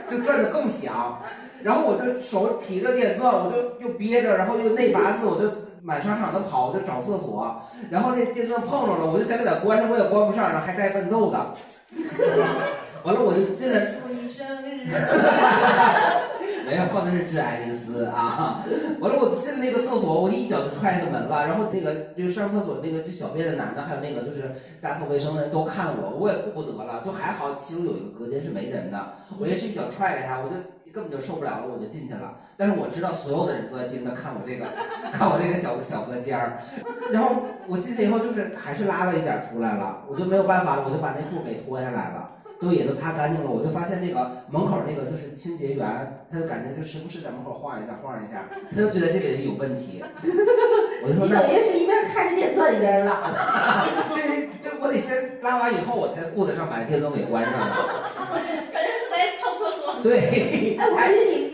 [0.09, 1.19] 就转的更响。
[1.63, 5.51] 然后我就手提着电钻，我就又憋着，然后又内八字，我就
[5.81, 7.61] 满商场的跑，我就找厕所。
[7.89, 11.53] 然后那电钻碰着了，我就想给它关上，我也关不上，然后还带伴奏的。
[13.03, 13.85] 完了我就进来。
[13.85, 14.85] 祝你生日。
[16.65, 18.65] 没有，放的是致爱丽丝啊！
[18.99, 21.45] 完了，我进那个厕所，我一脚就踹开门了。
[21.47, 24.51] 然后那个就上厕所那个就小便的男的，还有那个就是
[24.81, 30.55] 打扫卫生的人都看我，我也顾不得了，就还好，其中有一个隔间是没人的，我也是一脚踹开他，我就
[30.91, 32.33] 根本就受不了了，我就进去了。
[32.57, 34.65] 但是我知道所有的人都在盯着看我这个，
[35.13, 36.63] 看我这个小小隔间儿。
[37.11, 42.31] 然后我进去以后就是还是拉了一点出来了，我就没有办法了，我就把内裤给脱下来了。
[42.59, 50.03] 都也都擦干净了，我就发现那个门口那个就是清洁员，他就感觉就时不时在门口晃一下晃一下， 他就觉得这个人有问题。
[51.03, 53.21] 我就说那肯定是一边看着电钻一边拉。
[54.15, 57.53] 这这我得先拉完以后，我才顾得上把电钻给关上。
[57.53, 60.01] 感觉是来撬厕所。
[60.01, 60.77] 对。
[60.79, 61.44] 哎，我感觉你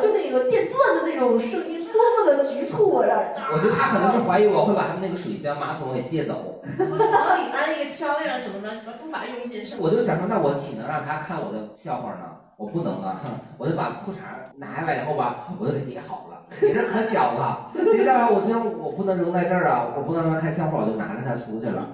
[0.00, 3.06] 就那个电钻的那种声音多么的局促啊！
[3.06, 3.32] 让人。
[3.52, 6.60] 我觉得他可能是怀疑我会把他们那个水箱马桶给卸走。
[6.78, 9.64] 往里安一个枪呀什么的，什么不法用心。
[9.78, 12.37] 我就想说，那我岂能让他看我的笑话呢？
[12.58, 13.22] 我不能啊！
[13.56, 14.16] 我就把裤衩
[14.56, 17.70] 拿下来以后吧，我就给叠好了，叠的可小了。
[17.72, 21.86] 叠下来，我就我不能扔在这儿啊，我不能让他看笑话，我就拿着它出去了。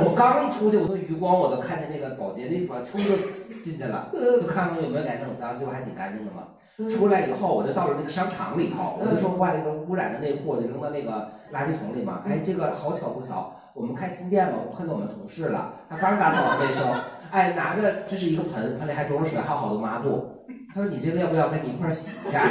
[0.00, 3.14] 我刚一出去，我的余光我都看见那个保洁那把冲就
[3.60, 4.08] 进去了，
[4.40, 6.48] 就看看有没有给弄脏，结果还挺干净的嘛。
[6.88, 12.22] 出来以后，我就到了那个商场里头，我就说把这个污染的内裤就扔到那个垃圾桶里嘛。
[12.24, 16.88] 哎，这个好巧不巧，我们开新店嘛，我碰到我们同事了，他刚打扫完卫生，
[17.30, 20.44] 哎，拿着这是一个盆，盆里还装着水，还有好多抹布。
[20.74, 22.42] 他说你这个要不要跟你一块儿洗一下？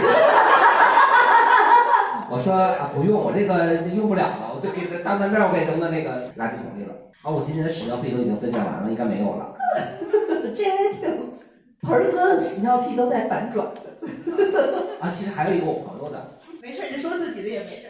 [2.31, 6.93] 我说啊不用，我这个用不了了，我就给他当着面我给扔到那个垃圾桶里了。
[7.23, 9.55] 啊，我今天的屎尿屁都已经分享完了，应该没有了。
[10.55, 11.31] 这还挺，
[11.81, 13.67] 盆儿哥的屎尿屁都在反转。
[14.99, 16.37] 啊，其实还有一个我朋友的。
[16.61, 17.87] 没事，你说自己的也没事。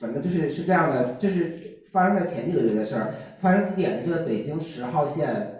[0.00, 3.14] 反正就是是这样的，这是发生在前几个月的事儿。
[3.40, 5.53] 发生地点呢就在北京十号线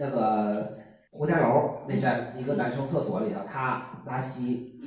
[0.00, 0.78] 那个
[1.10, 4.80] 胡家楼那站一个男生厕所里头，他拉稀，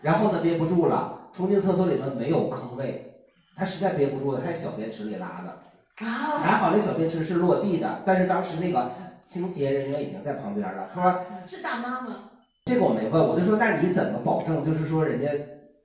[0.00, 3.12] 然后呢憋不住了，冲进厕所里头没有坑位，
[3.54, 6.06] 他实在憋不住了，他在小便池里拉的。
[6.06, 8.90] 啊，还好那小便池是落地的，但是当时那个
[9.26, 10.88] 清洁人员已经在旁边了。
[10.94, 12.30] 他说是大妈吗？
[12.64, 14.64] 这个我没问，我就说那你怎么保证？
[14.64, 15.28] 就是说人家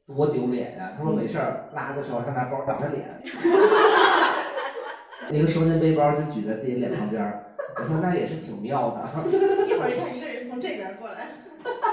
[0.07, 3.05] 多丢脸呀、他说没事儿，拉的时候他拿包挡着脸，
[5.29, 7.43] 一个双肩背包就举在自己脸旁边儿。
[7.75, 9.09] 我说那也是挺妙的。
[9.67, 11.27] 一会儿你看一个人从这边过来，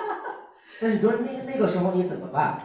[0.81, 2.59] 但是你说那那个时候你怎么办？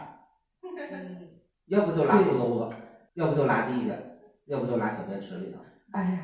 [1.68, 2.76] 要不就拉裤兜子，
[3.14, 3.94] 要不就拉地下，
[4.46, 5.58] 要不就拉小便池里头。
[5.92, 6.18] 哎呀，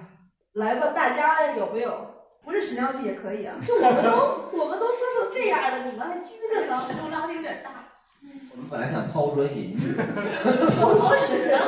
[0.54, 2.10] 来吧，大家有没有？
[2.44, 3.56] 不是屎尿屁也可以啊。
[3.66, 4.10] 就我们都
[4.56, 6.76] 我们都说成这样了，你们还拘着呢？
[6.86, 7.70] 尺度拉的有点大。
[8.52, 11.58] 我们本来想抛砖引玉，不是啊，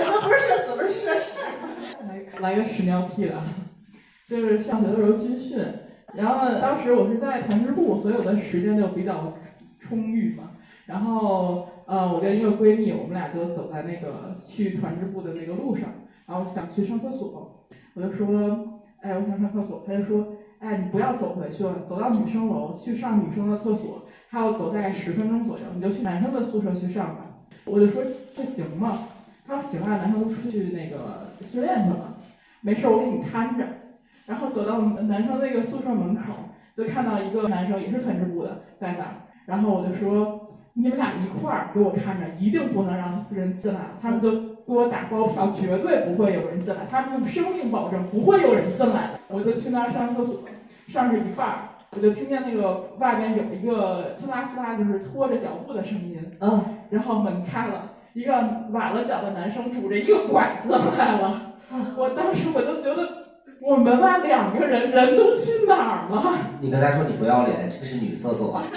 [0.00, 1.38] 我们不是社死，不是社死。
[2.08, 3.34] 来来个屎尿屁的，
[4.26, 5.56] 就是上学的时候军训，
[6.14, 9.32] 然后当时我是在团支部，所以我的时间就比较
[9.80, 10.50] 充裕嘛。
[10.84, 15.88] 然后呃，我跟一个闺蜜，我们俩就走在那个去团支部的那个路上，
[16.26, 20.26] 然后想去上厕所，我就说，哎，我想上厕所，她就说，
[20.58, 27.26] 哎，你不要走回去了，走到女生楼去上女生的厕所，还要走大概十分钟左右，你就去男生的宿舍去上吧。
[27.64, 28.02] 我就说
[28.34, 28.98] 这行吗？
[29.46, 32.16] 她说行啊，男生都出去那个训练去了，
[32.60, 33.64] 没事，我给你看着。
[34.26, 36.22] 然后走到我们男生那个宿舍门口，
[36.76, 39.10] 就看到一个男生也是团支部的在那儿，
[39.46, 40.42] 然后我就说。
[40.78, 43.80] 你们俩一块儿给我看着，一定不能让人进来。
[44.02, 46.82] 他们都给我打包票，绝对不会有人进来。
[46.86, 49.12] 他们用生命保证，不会有人进来。
[49.28, 50.42] 我就去那儿上厕所，
[50.86, 51.58] 上着一半儿，
[51.96, 56.18] 我就听见那个外边有一个呲啦呲啦，就是拖着脚步的声音。
[56.40, 58.34] 嗯，然后门开了，一个
[58.70, 61.54] 崴了脚的男生拄着一个拐子来了。
[61.96, 63.15] 我当时我就觉得，
[63.60, 66.38] 我门外两个人，人都去哪儿了？
[66.60, 68.62] 你跟他说你不要脸，这是女厕所。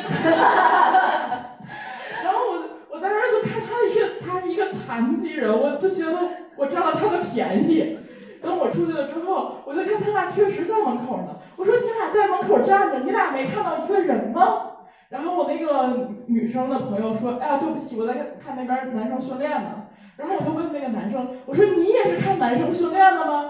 [2.23, 6.17] 然后我我当时就看他一个他是一个残疾人，我就觉得
[6.55, 7.97] 我占了他的便宜。
[8.41, 11.35] 等我出去了之后，我就看他俩确实在门口呢。
[11.57, 14.61] 我说你俩在门口站着，你俩没看到一个人吗？
[15.09, 18.13] 然后我那个女生的朋友说，哎呀，对不起，我在
[18.43, 19.87] 看那边男生训练呢。
[20.15, 23.43] 然后我就问那个男生，我说你也是看男生训练的吗？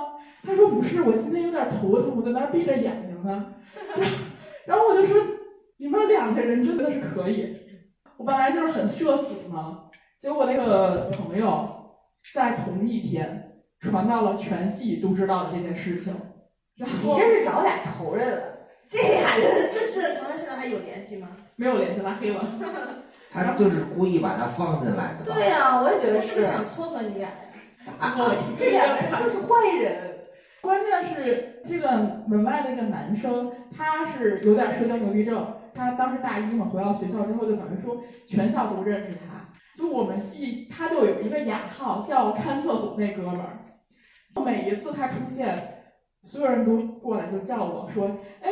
[0.45, 3.53] 他说不是，我今天有点头疼，我在那儿闭着眼睛呢。
[4.65, 5.21] 然后我就说，
[5.77, 7.55] 你们两个人真的是可以。
[8.17, 9.85] 我本来就是很社死嘛，
[10.19, 11.69] 结果那个朋友
[12.33, 16.13] 在同一天传到了全系都知道的这件事情。
[16.75, 21.29] 然后你这是找俩仇人了，这俩人这是他们现在还有联系吗？
[21.55, 22.45] 没有联系，拉黑了。
[23.31, 25.33] 他就是故意把他放进来的。
[25.33, 27.29] 对呀，我也觉得是不是想撮合你俩？
[27.97, 30.18] 撮合这两个人就是坏人。
[30.69, 35.43] 关键是这个门外那个男生，他是有点社交牛逼症。
[35.73, 39.49] 他当时大一嘛，回到学校之后就等于说全校都认识他。
[39.75, 43.57] 就我们系，他就有一个雅号叫看厕所那哥们儿。
[44.45, 45.57] 每一次他出现，
[46.21, 48.05] 所有人都过来就叫我说
[48.43, 48.49] ：“哎，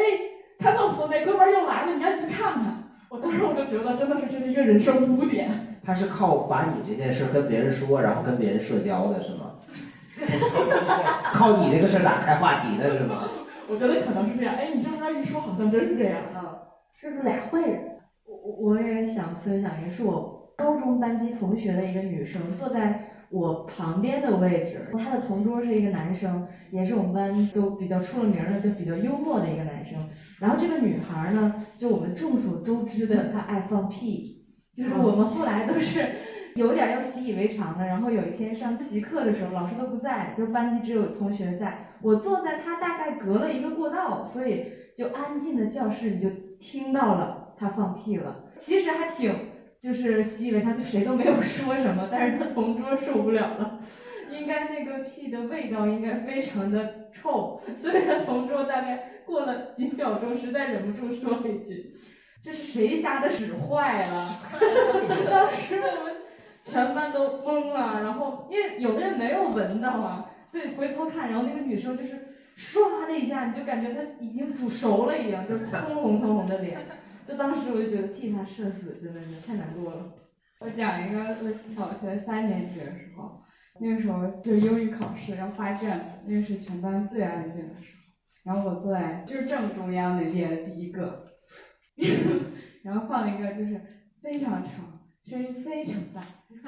[0.57, 5.51] 看厕所那哥们儿又来了，你赶紧去看看。”我当时我就觉得真的是这是一个人生污点。
[5.85, 9.46] 他是靠把你这件事跟别人说，然后跟别人社交的是吗？
[11.33, 13.27] 靠你这个事儿打开话题的是吗？
[13.69, 14.55] 我觉得可能是这样。
[14.55, 16.19] 哎，你这么一说，好像真是这样。
[16.35, 16.41] 嗯。
[16.99, 17.79] 这是俩坏人。
[18.25, 24.89] 我我我也想分享一个，是我高中班级同学的一个女生，坐在我旁边的位置。
[24.97, 29.99] 她的同桌是一个男生，也是我们班都比较出了名的，就比较幽默的一个男生。
[30.39, 36.03] 然后这个女孩呢，就我们众所周知的，她爱放屁，就是我们后来都是
[36.57, 37.85] 有点要习以为常的。
[37.85, 44.65] 然后有一天上自习课的时候，老师都不在，就班级只有同学在，我坐在他大概隔了一个过道，所以
[44.97, 46.29] 就安静的教室你就。
[46.59, 49.31] 听到了他放屁了，其实还挺
[49.79, 53.79] 就是习以为常，就谁都没有说什么，但是他同桌受不了了，
[54.31, 61.93] 应该那个屁的味道应该非常的臭，所以他同桌大概过了几秒钟，实在忍不住说了一句
[62.43, 64.39] ：“这是谁家的屎坏了？”
[65.29, 66.15] 当时我们
[66.71, 72.27] 全班都懵了，然后因为有的人没有闻到啊，所以回头看，然后那个女生就是。
[72.57, 76.79] 唰的一下，你就感觉她已经煮熟了一样，就通红通红的脸。
[77.27, 80.11] 就当时我就觉得替他社死，真的是太难过了。
[80.61, 83.43] 我讲一个我小学三年级的时候，
[83.79, 88.01] 那个时候就英语考试要发卷子，那个是全班最安静的时候。
[88.43, 91.27] 然后我坐在就是正中央那列的第一个，
[92.81, 93.79] 然后放了一个就是
[94.23, 94.96] 非常长、
[95.29, 96.21] 声音非常大，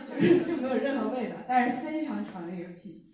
[0.04, 3.06] 就是就没有任何味道，但是非常长的一个屁。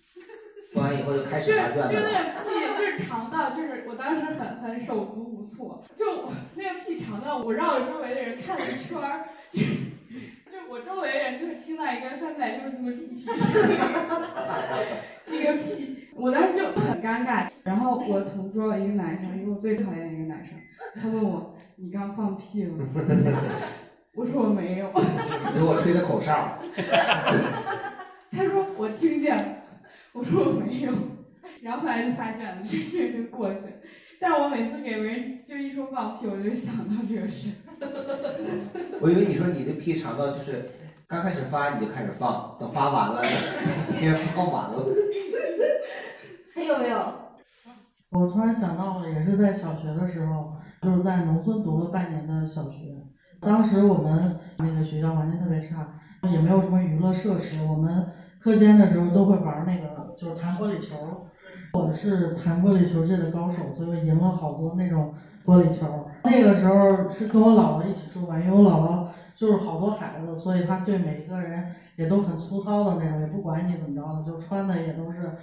[0.74, 1.94] 完以后就开始发卷子。
[1.94, 5.80] 就那个屁，就是长到，就是我当时很很手足无措。
[5.96, 13.34] 就那个屁长到，我绕着周围的人看了一圈儿，就就我周围人就是听到一个三百六十度立体声，
[15.32, 17.48] 一个屁，我当时就很尴尬。
[17.64, 20.58] 然后我同桌一个男生，因为我最讨厌的一个男生，
[20.96, 22.74] 他问我：“你刚放屁了？”
[24.16, 24.88] 我说：“我没有。”
[25.54, 26.58] 给我吹的口哨。
[28.32, 29.44] 他说：“我听见了。”
[30.14, 30.94] 我说我没有，
[31.62, 33.68] 然后后来就发展了，这事情就过去了。
[34.18, 37.50] 但我每次给别人就一说放屁，我就想到这个事。
[39.02, 40.70] 我以为你说你的屁长到就是
[41.06, 43.22] 刚开始发你就开始放，等发完了
[44.00, 44.86] 你也放完了。
[46.56, 47.14] 还有没有？
[48.12, 52.96] 我突然想到了，也是在小学的时候，就是在农村读了半年的小学。
[53.46, 55.88] 当时我们那个学校环境特别差，
[56.24, 58.08] 也没有什么娱乐设施，我们
[58.40, 59.96] 课间的时候都会玩那个。
[60.18, 60.96] 就是弹玻璃球，
[61.74, 65.14] 我是弹玻璃球界的高手，所以赢了好多那种
[65.46, 66.08] 玻璃球。
[66.24, 71.66] 那个时候是跟我姥姥一起住吧，因为我姥姥就是好多孩子，所以他对每一个人
[71.98, 75.34] 也都很粗糙的那种，也不管你怎么着的，就穿的也都是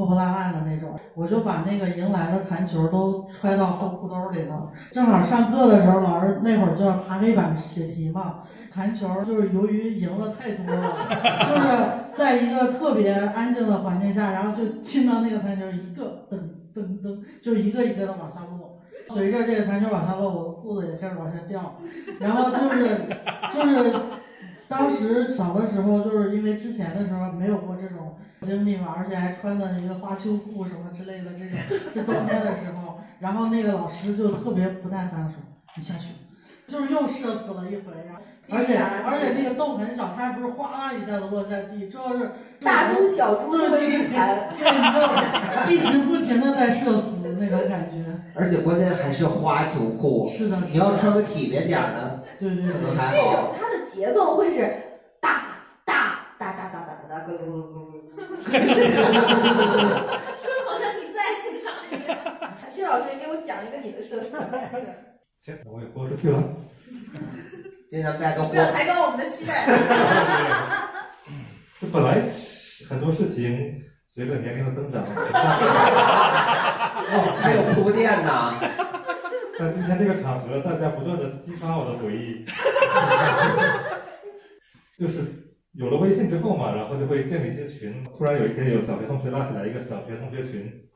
[0.00, 0.98] 破破烂烂的那种。
[1.14, 4.70] 我就把那个迎来的弹球都揣到后裤兜里头。
[4.90, 10.90] 正好上课的时候，老师那会儿就要爬黑板写题嘛，弹球就是由于赢了太多了，
[11.46, 16.38] 就是在一个特别安静的环境下，然后就听到那个弹球一个噔
[16.74, 18.80] 噔噔，就一个一个的往下落。
[19.08, 21.74] 随着这个弹球往下落，我的裤子也开始往下掉，
[22.20, 22.96] 然后就是
[23.52, 24.00] 就是
[24.68, 27.99] 当时小的时候，就是因为之前的时候没有过这种
[28.42, 35.38] 经历嘛，而且还穿的一个花秋裤什么之类的这种，冬天的时候，然后那个老师就特别不耐烦地说
[35.76, 36.08] ：“你下去。”
[36.66, 42.30] 就是又射死了一回，然后而且而且那个洞很小，它还不是哗啦一下子落在地，主要是
[42.60, 44.48] 大猪小猪对对对，盘，
[45.68, 48.04] 一直不停的在射死那种感觉。
[48.36, 53.52] 而且关键还是花球裤，是的，你要穿个体面点的，对对可能还这种。
[53.58, 54.72] 它的节奏会是
[55.20, 55.42] 大
[55.84, 57.89] 大大大大大大大咕噜咕噜咕噜咕噜。
[60.36, 62.10] 说的好像你在现场一样。
[62.70, 64.30] 薛老师给我讲一个你的社死。
[65.40, 66.42] 行，我也豁出去了。
[67.88, 69.66] 今天咱们大家都不要抬高我们的期待。
[71.80, 72.22] 这本来
[72.88, 73.82] 很多事情
[74.14, 75.40] 随着年龄的增长，哇，
[77.40, 78.54] 还有铺垫呢。
[79.58, 82.44] 但今天这个场合，大家不断的激发我的回忆，
[84.98, 85.24] 就是
[85.72, 88.02] 有了微信之后嘛，然后就会建立一些群。
[88.02, 90.88] 突然有一天，有小学同学拉起来一个小学同学群，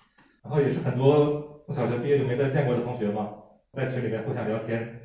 [0.42, 3.30] 然后也是很多从小学毕业就没再见过的同学嘛，
[3.72, 5.00] 在群里面互相聊天。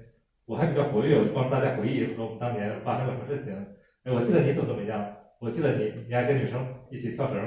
[0.45, 3.53] 我还比较活跃，我就帮助大家回忆说我们当年发生过什么事情。
[4.03, 5.05] 哎，我记得你怎么怎么样，
[5.39, 7.39] 我记得你你还跟女生一起跳绳，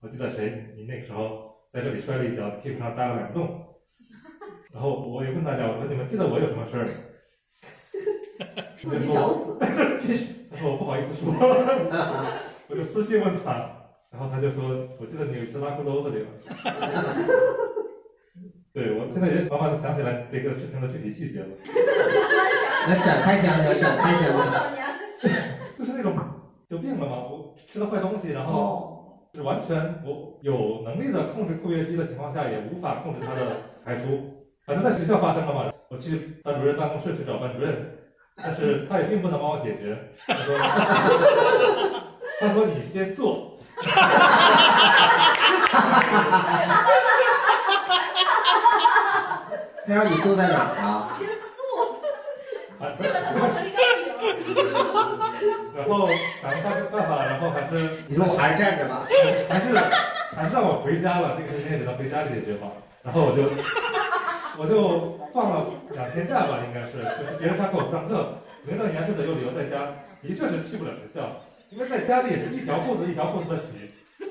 [0.00, 3.66] 我记得谁你那个时候在这里摔了一跤，屁股上扎了两个洞。
[4.74, 6.88] 然后我也问大家，我说你们记得我有什么事儿？
[8.80, 9.56] 自己找死。
[10.50, 11.32] 他说我不好意思说，
[12.68, 13.70] 我就私信问他，
[14.10, 16.26] 然后他就说，我记得你有一次拉裤兜子里了。
[18.72, 21.46] 对，我现在也慢慢的想起来这个事情的具体细节了。
[22.88, 24.62] 来展开讲讲，展开讲讲。
[25.78, 26.16] 就是那种
[26.68, 34.46] 就病了嘛，我吃了坏东西，然后是完全我有能力的控制括约肌的情况下，也无法控制它的排出。
[34.64, 37.98] 反正在学校发生了嘛，我去班主任办公室去找班主任，
[38.36, 39.98] 但是他也并不能帮我解决。
[40.24, 40.56] 他说，
[42.38, 43.58] 他说你先做。
[49.84, 51.10] 他让你坐在哪儿啊？
[52.78, 54.06] 啊，基本上做成一张饼。
[55.74, 56.06] 然后
[56.40, 59.08] 想了想办法，然后还是 你说我还是站着吧，
[59.48, 59.76] 还是
[60.36, 62.68] 还是让我回家了，这个事情也只能回家里解决吧。
[63.02, 63.42] 然后我就
[64.60, 68.34] 我就放了两天假吧，应该是，就是别人上课我不上课，
[68.66, 69.78] 名正言顺的又留在家，
[70.20, 71.32] 的确是去不了学校，
[71.70, 73.68] 因为在家里也是一条裤子一条裤子的洗。
[74.20, 74.26] 你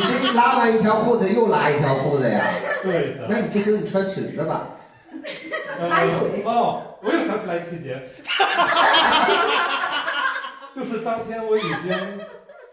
[0.00, 2.44] 是拉完一条裤子又拉一条裤子呀？
[2.82, 3.26] 对的。
[3.26, 4.68] 那你不行，你穿裙子吧。
[5.80, 5.88] 呃
[6.44, 8.02] 哦，我又想起来一个细节，
[10.76, 11.88] 就是当天我已经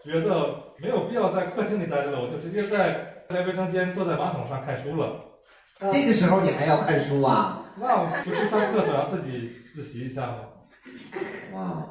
[0.04, 5.20] 觉得没有必要在客厅里待着了，我就直接在在卫生间坐在马桶上看书了。
[5.92, 7.62] 这个时候你还要看书啊？
[7.78, 10.38] 那我不去上课总要自己自习一下吗？
[11.54, 11.86] 哇，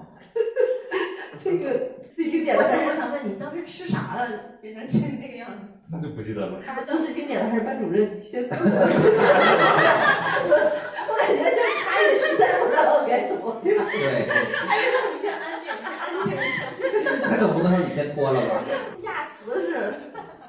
[1.43, 4.27] 这个最经典的我想，我想问你，当时吃啥了，
[4.61, 5.57] 变成现在这个样子？
[5.91, 6.59] 那就不记得了。
[6.65, 8.65] 咱最经典的还是班主任，你先等我。
[11.07, 13.61] 我感觉就是他也实在不知道该怎么办。
[13.61, 13.77] 对，哎
[14.81, 16.65] 呦，你先安静，你先安静一下。
[17.29, 18.65] 他总不能说你先脱了吧？
[19.03, 19.93] 下词是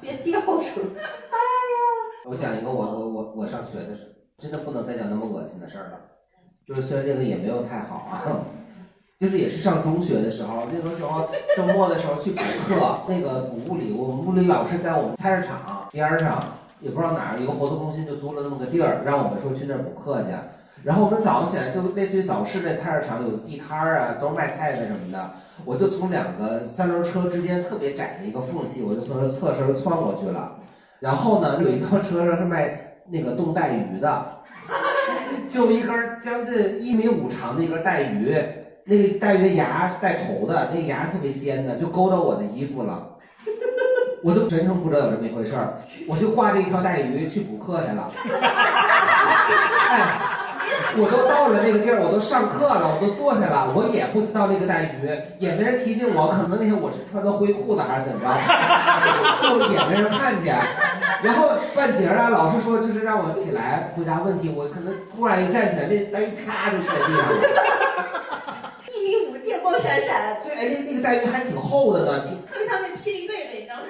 [0.01, 1.01] 别掉出来。
[1.01, 1.37] 哎
[1.73, 1.77] 呀
[2.25, 5.99] 我讲一个我我我我上学的事，真的不能再讲那么恶心的事儿了。
[6.67, 8.43] 就是虽然这个也没有太好啊，
[9.19, 16.43] 就是也是上中学的时候，那个时候周末的时候去补课，那个补物理，我们物理老师在我们菜市场边儿上，
[16.81, 20.29] 也不知道哪儿有个活动中心，就租了那么个地儿，让我们说去那儿补课去。
[20.83, 25.31] 然后我们早上起来就类似于早市那菜市场有地摊儿啊，都是卖菜的什么的。
[25.65, 30.55] 我就从两个三轮车之间特别窄的一个缝隙，我就从那侧身窜过去了。
[30.99, 34.25] 然后呢，有一辆车上是卖那个冻带鱼的，
[35.49, 38.35] 就一根将近一米五长的一根带鱼，
[38.85, 43.15] 那个带鱼的牙带头的，那个牙特别尖的，就勾到我的衣服了。
[44.23, 48.11] 我都全程不知道有这么一回事儿，我就挂着一条带鱼去补课去了。
[49.89, 50.19] 哎，
[50.99, 58.33] 我都到了那个地儿，我都上课了，我都坐下了，我也不知道那个带鱼，也没人提醒我，可能那天我是穿的灰裤子还是怎么着，
[59.41, 60.57] 就也没人看见。
[61.21, 67.37] 然后半截啊，老师说就是让我起来回答问题，我可能突然一站起来，那带鱼啪就摔地上了。
[68.89, 73.83] 一米五，电光闪闪，对，哎，那那个带鱼还挺厚的呢，挺特别像那霹雳贝贝，你知道吗？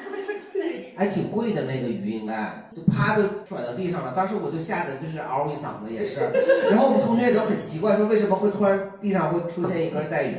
[0.98, 2.34] 还挺贵的那个鱼，应该
[2.76, 4.14] 就啪就甩到地上了。
[4.16, 6.32] 当时我就吓得就是嗷一嗓子，也是。
[6.72, 10.36] 然后我们同学都很奇怪，说为什么会突然地上会出现一根带鱼？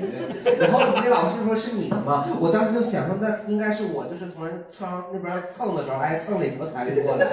[0.58, 2.26] 然后我们老师说是你的吗？
[2.40, 7.24] 我当时就想说，那应该是我，就是从窗那边蹭的时候，哎，蹭哪条船过来。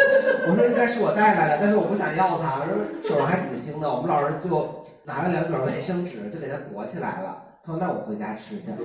[0.47, 2.78] 我说应该是我带来的，但是我不想要它，我说
[3.09, 3.89] 手上还挺腥的。
[3.89, 7.41] 我们老师就拿了两卷卫生纸，就给它裹起来了。
[7.65, 8.69] 他说那我回家吃去。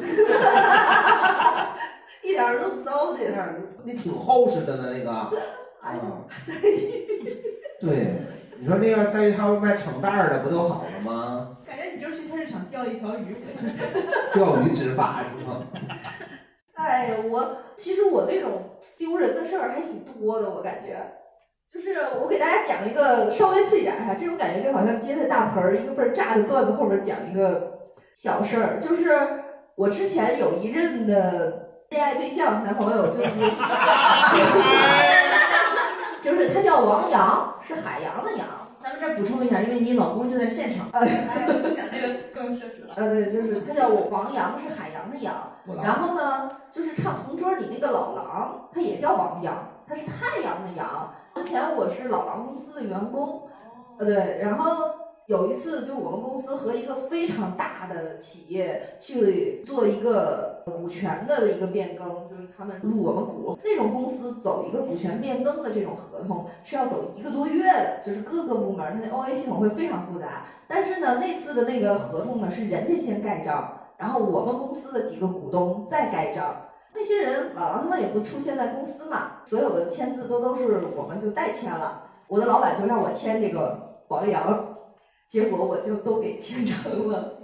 [2.22, 3.32] 一点儿都不糟践。
[3.32, 3.54] 看，
[3.84, 5.10] 那挺厚实的呢，那个。
[5.80, 6.26] 啊。
[7.80, 8.18] 对，
[8.58, 11.56] 你说那要带鱼汤卖成袋儿的，不就好了吗？
[11.66, 13.34] 感觉你就是去菜市场钓一条鱼。
[14.34, 15.60] 钓鱼执法是吗？
[16.74, 20.96] 哎呀，我其实我那种丢人的事儿还挺多的，我感觉。
[21.72, 27.78] 就是我给大家讲一个稍微刺激点儿哈，这种感觉就好像接在大盆儿，一个倍儿炸的段子后面讲一个
[28.12, 29.16] 小事儿，就是
[29.76, 33.20] 我之前有一任的恋爱对象男朋友，就是
[36.22, 38.46] 就是他叫王阳，是海洋的洋。
[38.80, 41.02] 咱们这儿补充一下，因为你老公就在现场， 讲
[41.90, 42.94] 这个更社死了。
[42.96, 45.34] 呃，对，就是他叫我王阳，是海洋的洋。
[45.82, 49.56] 然后呢，就是唱《同桌》里那个老狼，他也叫王阳，
[49.88, 51.12] 他是太阳的阳。
[51.34, 53.48] 之前我是老狼公司的员工，
[53.98, 54.76] 呃，对，然后
[55.30, 70.46] 有一次就是我们公司和一个非常大的企业去做一个股权的一个变更，就是他们入我们股，那种公司走一个股权变更的这种合同是要走一个多月的，就是各个部门它那 OA 系统会非常复杂。
[70.66, 76.56] 但是呢，那次的那个合同呢是人家先盖章，然后我们公司的几个股东再盖章。
[76.92, 82.02] 那些人老王他们也不出现在公司嘛，所有的签字都都是我们就代签了。
[82.26, 84.66] 我的老板就让我签这个王阳，
[85.30, 87.38] 结果我就都给签成了。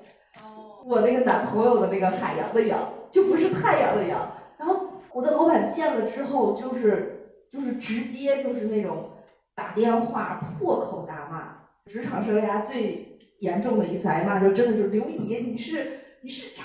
[0.85, 4.33] 我那个男朋友的那个海洋的洋，就不是太阳的阳。
[4.59, 9.11] 然后我的老板见了之后，就是就是直接就是那种
[9.55, 11.59] 打电话破口大骂，
[11.89, 16.65] 职场生涯最严重的一次挨骂，就真的就是刘姨，你是你是傻。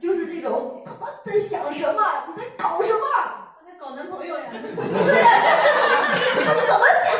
[0.00, 2.00] 就是这种，他妈在想什么？
[2.28, 3.00] 你在搞什么？
[3.58, 4.44] 我在搞男朋友呀！
[4.52, 5.28] 对呀，
[6.14, 7.10] 你怎么想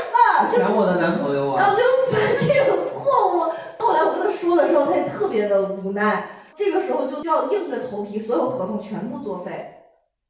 [0.47, 0.64] 的？
[0.64, 1.61] 想我的男朋友啊！
[1.61, 3.53] 然后就犯这种错误。
[3.81, 6.28] 后来我跟他说的时候，他也特别的无奈。
[6.55, 9.68] 这个时候就要硬着头皮，所有合同全部作废，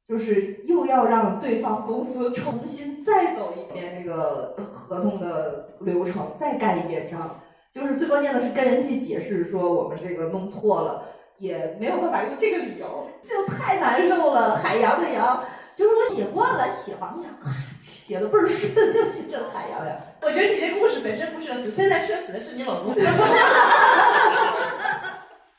[0.07, 7.39] 就是又要让对方公司重新再走一遍这个合同的流程，再盖一遍章。
[7.73, 11.05] 就是最关键的是跟人去解释说我们这个弄错了。
[11.39, 14.57] 也没有办法用这个理由，就太难受了。
[14.57, 15.41] 海洋的洋，
[15.73, 17.31] 就是我写惯了，写王洋，
[18.09, 19.95] 写的倍儿顺，就是郑海洋呀。
[20.23, 22.95] 我觉得你这故事本身不社死，现在社死的是你老公。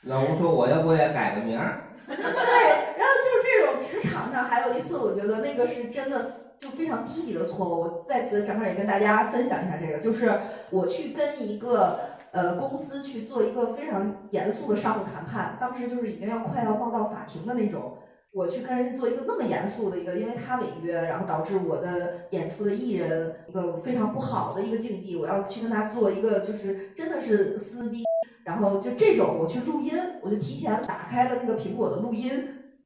[0.03, 7.83] 老公说：“我要不也改个名儿？”对，然后就是这种职场上，还有一次，我觉得那个是真的就非常低级的错误。
[7.83, 10.41] 我在此正好也跟大家分享一下这个，就是
[10.71, 12.01] 我去跟一个。
[12.33, 17.99] 呃，公司去做一个非常严肃的商务谈判，当时就是已经要快要告到法庭的那种。
[18.33, 25.17] 我去跟人做一个那么严肃的一个，因为他违约，然后导致我的演出的艺人一个非常不好的一个境地。
[25.17, 28.05] 我要去跟他做一个，就是真的是撕逼，
[28.45, 32.31] 然后就这种我去录音，我就提前打开了那个苹果的录音，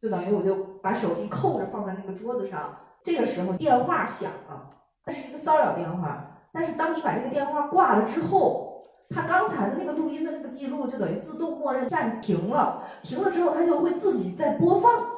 [0.01, 2.77] 就等于我就把手机扣着放在那个桌子上。
[3.03, 4.71] 这个时候电话响了，
[5.05, 8.71] 那是一个骚扰电话，但是当你把这个电话挂了之后。
[9.11, 15.14] 他刚才的那个录音的那个记录就等于自动默认暂停了，停了之后他就会自己在播放。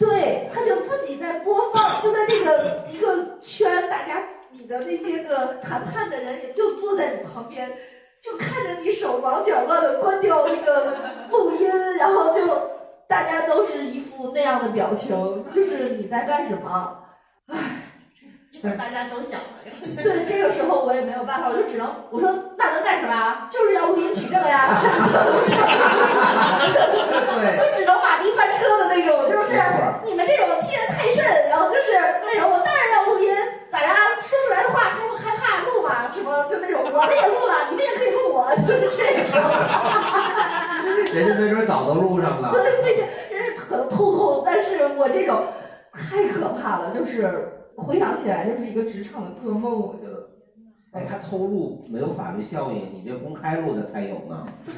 [0.00, 7.70] 对，他就自己在播放，就在那个一个圈，大家你的那些个谈判的人也就坐在你旁边，
[8.22, 10.96] 就看着你手忙脚乱的关掉那个
[11.30, 12.46] 录音，然后就
[13.06, 16.96] 大家都是一副那样的表情，就是你在干什么？
[17.48, 17.58] 唉。
[18.76, 19.56] 大家都想了，
[20.02, 23.48] 对，这个时候我也没有办法，我就只能我说那能干什么啊？
[23.50, 24.76] 就是要录音取证呀，
[27.40, 29.56] 对，就只能马屁翻车的那种，就是
[30.26, 31.96] 这种欺人太甚，然后就是
[32.32, 33.28] 那种我当然要录音，
[33.70, 33.94] 咋呀？
[34.20, 36.12] 说出来的话还不害怕录吗？
[36.14, 39.40] 什么就那种我的也录了，你们也可以录我，就是这种。
[41.12, 42.52] 人家没准早都录上了。
[42.52, 45.42] 对对对，人家可能偷偷，但是我这种
[45.92, 47.56] 太可怕了，就是。
[47.76, 50.28] 回想起来就是一个职场的噩梦，我觉得。
[50.92, 54.44] 哎，他偷录没有法律效应，你这公开录的才有呢，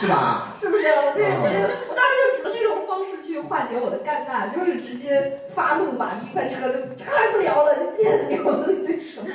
[0.00, 0.54] 是吧？
[0.58, 0.86] 是不是？
[0.86, 9.28] 我这这，我当时就指这种方式去化解我的尴尬，就是直接发怒马一快车就开不了了，就见不了了，对什么？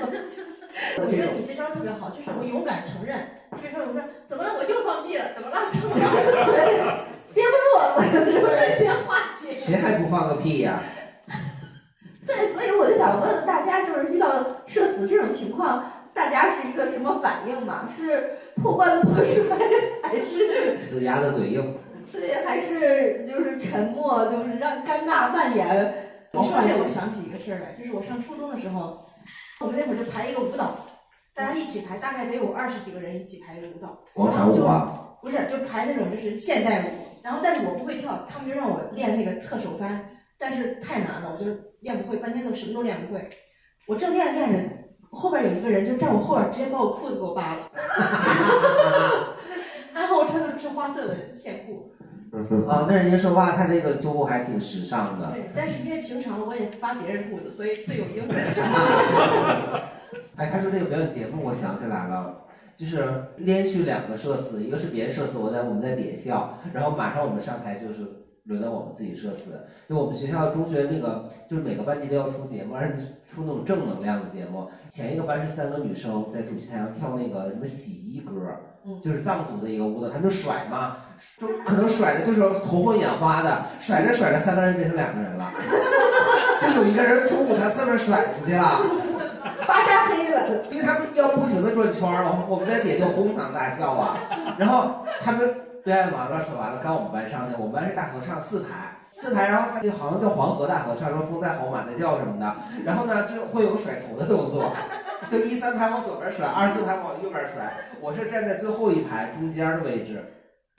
[0.97, 3.15] 我觉得你这招特别好，就是我勇敢承认。
[3.61, 4.55] 比如说，我说怎么了？
[4.59, 5.71] 我就放屁了，怎么了？
[5.71, 7.05] 怎么了？
[7.33, 9.57] 憋不住了，瞬间化解。
[9.57, 10.81] 谁还不放个屁呀、
[12.27, 14.27] 对，所以我就想问问大家，就是遇到
[14.67, 17.87] 社死这种情况，大家是一个什么反应嘛？
[17.87, 19.55] 是破罐子破摔，
[20.03, 21.77] 还是死鸭子嘴硬。
[22.13, 25.95] 对，还是就是沉默，就是让尴尬蔓延？
[26.31, 29.03] 你说这，我想起一个事儿来，就是我上初中的时候，
[29.59, 30.77] 我们那会儿就排一个舞蹈，
[31.33, 33.97] 大家一起排，大概得有二十几个人一起排一个舞蹈。
[34.13, 35.17] 广场舞啊？
[35.21, 36.85] 不是，就排那种就是现代舞。
[37.23, 43.27] 然后，但是我不会跳，他们就让我练那个侧手翻，但是太难了，我就练不会，半天都什么都练不会。
[43.87, 44.59] 我正练着练着，
[45.11, 47.71] 后边有一个人就站我后边，直接把我裤子给我扒了。
[49.93, 51.92] 还好我穿的是花色的线裤。
[52.67, 55.31] 啊，那人家说哇，他这个租还挺时尚的。
[55.31, 58.41] 对，但是因为平常我也发别人裤子，所以最有应对。
[60.35, 62.39] 哎，他说这个表演节目，我想起来了。
[62.75, 67.99] 就是连续两个社死，一个是别人社死，我在我们在点笑，然后马上我们上台就是
[68.45, 69.51] 轮到我们自己社死。
[69.87, 74.67] 就我们学校中学那个，就是每个班级都要出节目，而且出那种正能量的节目。
[74.89, 78.33] 前一个班是三个女生在主席台上跳那个什么洗衣歌，
[79.03, 80.97] 就是藏族的一个舞蹈，他们就甩嘛，
[81.37, 85.51] 就可能甩的就是头昏眼花的，甩着甩着三个人变成两个人了，
[86.61, 88.81] 就有一个人从舞台侧面甩出去了。
[89.65, 94.17] 巴扎黑了，因为他们要不停的转圈儿，我们我们在底下就哄堂大笑啊。
[94.57, 95.39] 然后他们
[95.83, 102.55] 表演完了，甩完了，刚我们班上去，我们班是大合唱四排，四排，然后他就好像叫黄河大合唱，说风在吼，马在叫什么的。
[102.83, 104.73] 然后呢，就会有甩头的动作，
[105.31, 107.73] 就一三排往左边甩，二四排往右边甩。
[108.01, 110.21] 我是站在最后一排中间的位置，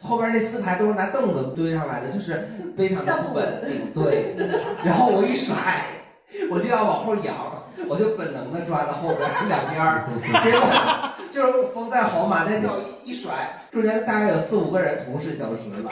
[0.02, 3.90] 后边那四排都是拿凳子堆上来的，就是非常的不稳定。
[3.94, 4.36] 对，
[4.84, 5.54] 然后我一甩，
[6.50, 7.34] 我就要往后仰。
[7.88, 10.62] 我就本能的抓到后边两边儿，结果
[11.28, 12.70] 就是风在吼，马在叫，
[13.02, 15.90] 一甩，中间大概有四五个人同时消失了。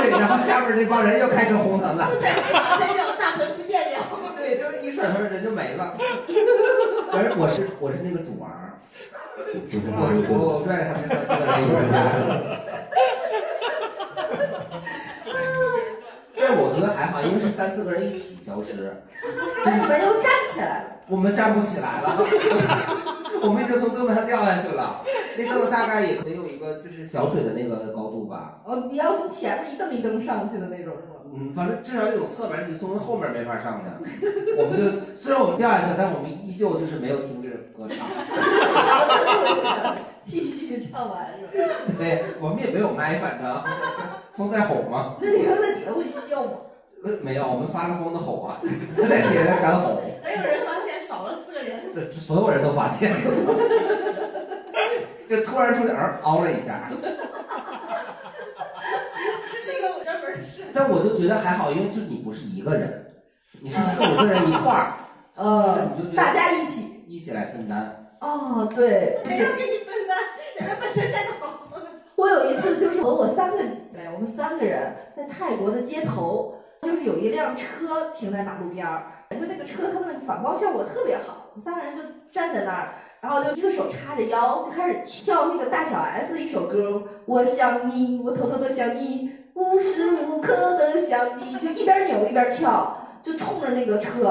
[0.00, 2.06] 对，然后下面那帮人又开始哄他们。
[2.20, 3.98] 再叫大门不见了。
[4.34, 5.94] 对，就是一甩头人就没了。
[7.12, 8.30] 而我是我是那个主
[9.38, 12.10] 我我拽着他们三四个人一块下来。
[16.36, 18.96] 但我觉得还好，因为是三四个人一起消失。
[19.64, 20.90] 那你们又站起来了？
[21.08, 22.16] 我们站不起来了，
[23.42, 25.02] 我们已经从凳子上掉下去了。
[25.36, 28.60] 那凳子大概也得有一个就是小腿的那个高度吧。
[28.64, 31.17] 哦，你要从前面一蹬一蹬上去的那种是吗？
[31.34, 33.86] 嗯，反正至少有侧门，你从后面没法上去。
[34.56, 38.06] 我们就虽然我们掉下去，但我们依旧就是没有停止歌唱。
[40.24, 41.72] 继续唱完是吧？
[41.98, 43.62] 对，我们也没有麦，反正
[44.36, 45.16] 风在吼嘛。
[45.20, 46.50] 那你们在底下会笑吗？
[47.04, 48.60] 呃，没有，我们发了疯的吼啊，
[48.96, 50.00] 在底下敢吼。
[50.24, 51.94] 没有人发现少了四个人。
[51.94, 53.18] 对，所有人都发现了，
[55.28, 56.90] 就突然出点儿凹了一下。
[60.72, 63.06] 但我就觉得还好，因为就你不是一个人，
[63.62, 64.94] 你是四五个人一块儿，
[65.36, 68.06] 呃，你就觉得大家一起一起来分担。
[68.20, 69.20] 哦，对。
[69.24, 70.16] 谁要跟你分担？
[70.58, 71.54] 人家本身站的好。
[72.16, 73.64] 我有一次就是和我三个姐
[73.96, 82.88] 妹，我们三个人在泰国的街头，就是有一辆车停在马路边儿，就那个车它们反光效果特别好，我们三个人就站在那儿，
[83.20, 94.22] 然后就一个手叉着腰，就开始跳那个大小 S 的一首歌，我想你，我偷偷的想你，无时无刻的想你，就一边扭一边跳，就冲着那个车，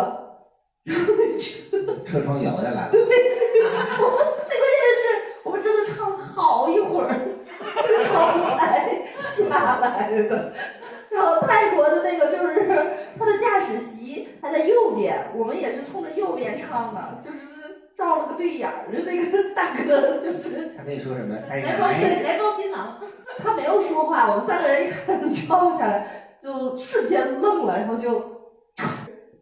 [0.86, 1.50] 然后那车
[2.06, 2.90] 车窗摇下来了。
[2.92, 4.18] 对， 我们
[4.48, 7.20] 最关键的是，我们真的唱了好一会儿，
[7.86, 9.04] 这个窗才
[9.36, 10.54] 下来的。
[11.10, 12.66] 然后泰国的那个就是
[13.20, 17.40] 他的驾驶席还在右边，我们也是冲着右边唱的，就是
[17.98, 21.36] 照了个对眼儿，就那个大哥就是 他跟你说什么？
[21.50, 22.78] 哎来包来包槟榔。
[23.40, 28.10] 他没有说话，我们三个人一看照下来，就瞬间愣了，然后就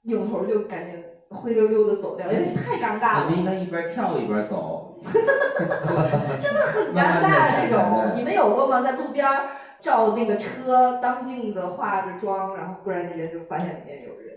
[0.04, 3.26] 扭头就赶紧灰溜溜的走掉，因为太尴尬了。
[3.26, 5.00] 我们应该一边跳一边走。
[5.04, 8.82] 真的很尴尬这种，你们有过吗？
[8.82, 9.26] 在路边
[9.82, 14.36] 照那个车，当镜子化着妆，然后忽然之间就发现里面有人。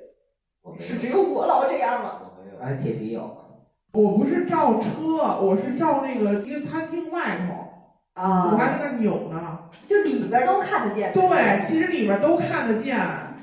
[0.80, 2.20] 是只有我老这样吗？
[2.44, 3.47] 没有哎，铁皮有。
[3.92, 9.58] 我不是照车，我是照那个一个餐厅外头，啊，我还在那扭呢。
[9.86, 11.12] 就里边都看得见。
[11.12, 13.34] 对，其实里边都看得见啊。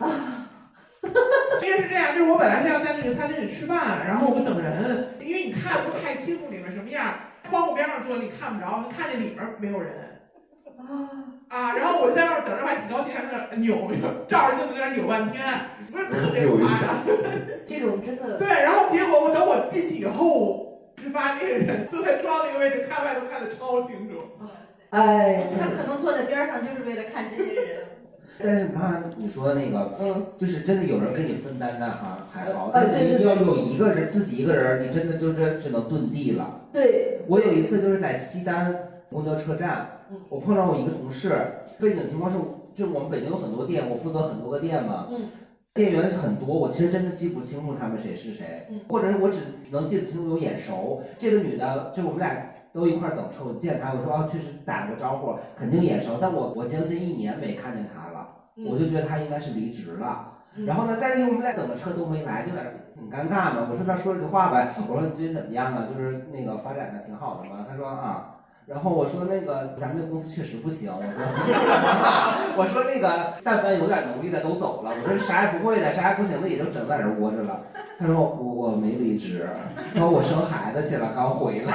[1.61, 7.13] 因为是这样，就是我本来是要在那个餐厅里吃饭，然后我们等人，因为你看不太清楚里面什么样，
[7.49, 9.93] 窗户边上坐着你看不着，就看见里面没有人。
[10.77, 10.85] 啊，
[11.49, 13.89] 然后我就在那儿等着，还挺高兴，还在那儿扭，
[14.27, 15.43] 照着镜子在那儿扭半天，
[15.91, 17.03] 不是特别夸张。
[17.67, 24.15] 这种真的对，然后结果我等我进去以后，就发现那个人坐在窗那个位置，看外头看得超清楚。
[24.91, 27.87] 哎，他可能坐在边上就是为了看这些人。
[28.37, 32.69] 但是你看，你说那个，嗯，就是真的有人跟你分担那哈，还好。
[32.73, 36.61] 呃但是要有一个人自己一个人，你真的就是只能遁地了。
[36.73, 38.75] 对，我有一次就是在西单
[39.09, 39.87] 公交车站，
[40.29, 41.33] 我碰到我一个同事，
[41.79, 42.37] 背景情况是，
[42.75, 45.29] 就我们北京有很多店，我负责很多个店嘛，嗯，
[45.73, 48.81] 店员很多，我其实真的记不清楚他们谁是谁，嗯。
[48.89, 49.37] 或者是我只
[49.71, 51.01] 能记得清楚有眼熟。
[51.17, 58.04] 这个女的，就我们俩都一块儿等车，我见她，我说啊，确实打个招呼，肯定眼熟，但我我将近一年没看见她
[58.69, 60.31] 我就觉得他应该是离职了。
[60.57, 63.67] 嗯然后呢，但是因为我们俩等的车都没来，就在那很尴尬嘛。
[63.69, 65.83] 我说那说了句话呗，我说你最近怎么样啊？
[65.93, 67.65] 就是那个发展的挺好的嘛。
[67.69, 68.31] 他说啊。
[68.65, 71.21] 然后我说那个咱们这公司确实不行，我说
[72.57, 77.61] 我说那个但凡有点能力的都走了，我说啥也不会的，啥也不行的也就只能在这窝着了。
[77.99, 79.47] 他说我我没离职，
[79.93, 81.73] 说我生孩子去了，刚回来。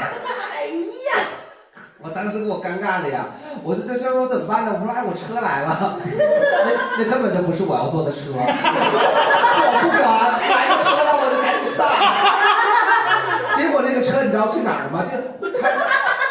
[2.02, 3.26] 我当时给我尴尬的呀，
[3.62, 4.72] 我就在说我怎么办呢？
[4.72, 8.40] 我说哎我车来了，那那根本就不是我要坐的车，我
[9.84, 10.00] 不管
[10.40, 11.84] 来车了我就赶紧上。
[13.56, 15.04] 结果那个车你知道去哪儿了吗？
[15.12, 15.68] 就开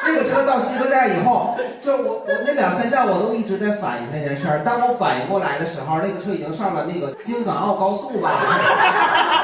[0.10, 1.56] 那个车到西客站以后，
[1.86, 4.64] 就我我那两三站我都一直在反应这件事儿。
[4.66, 8.32] 当我反应过来的时候，那个车已经上了那个京港澳高速吧，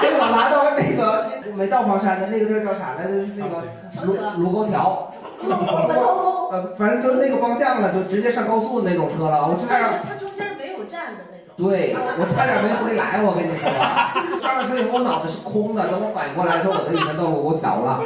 [0.01, 3.13] 给我拉到那个没到黄山的那个地儿叫啥来着？
[3.13, 3.61] 就是那个
[4.01, 5.07] 卢卢沟桥。
[6.51, 9.47] 呃，反正就那个方向了，就直接上高速的那种车了。
[9.47, 11.55] 我差点，它中间没有站的那种。
[11.57, 18.03] 对我差点没回来，我跟你说，上了车以后我脑子是空的，等我反应过来的时候，我都已经到卢沟桥了。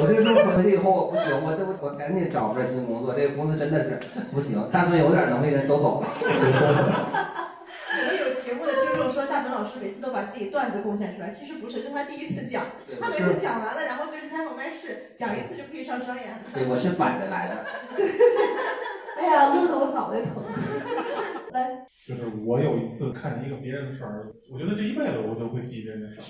[0.00, 3.98] 我这个时候回去以后，我不行，我这我我赶紧找份新工作，这个公司真的是
[4.32, 6.08] 不行，但凡有点能力人都走了。
[8.00, 12.64] 我们有节目的听众说，大鹏老师每次都把自己段子贡献出来，其实不是，这是他第一次讲。
[12.98, 16.38] 他每次讲完了，然后就是开放麦试，讲一次就可以上商演。
[16.52, 17.66] 对，我是反着来的。
[19.20, 20.42] 哎呀，乐得我脑袋疼。
[21.52, 26.24] 来，就是我有一次看见一个别人的事儿，我觉得这一辈子我都会记别人的事儿。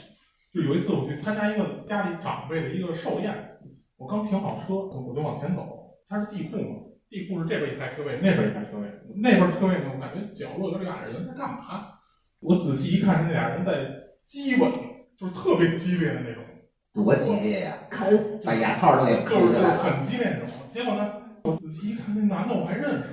[0.52, 3.58] 就有一次我去参加一个家里长辈的一个寿宴，
[3.96, 8.86] 我刚停好车，我就往前走，它是地库嘛，地库是这边一排车位，那边一排车位，
[9.16, 11.98] 那边车位呢，我感觉角落有俩人在干嘛？
[12.38, 13.90] 我仔细一看，是那俩人在
[14.24, 14.70] 激吻，
[15.18, 16.44] 就是特别激烈的那种。
[16.92, 17.78] 多激烈呀！
[17.90, 19.76] 啃，把牙套都给就是就是抠下来了。
[19.76, 20.48] 很激烈那种。
[20.66, 23.06] 结果呢，我仔细一看，那男的我还认识，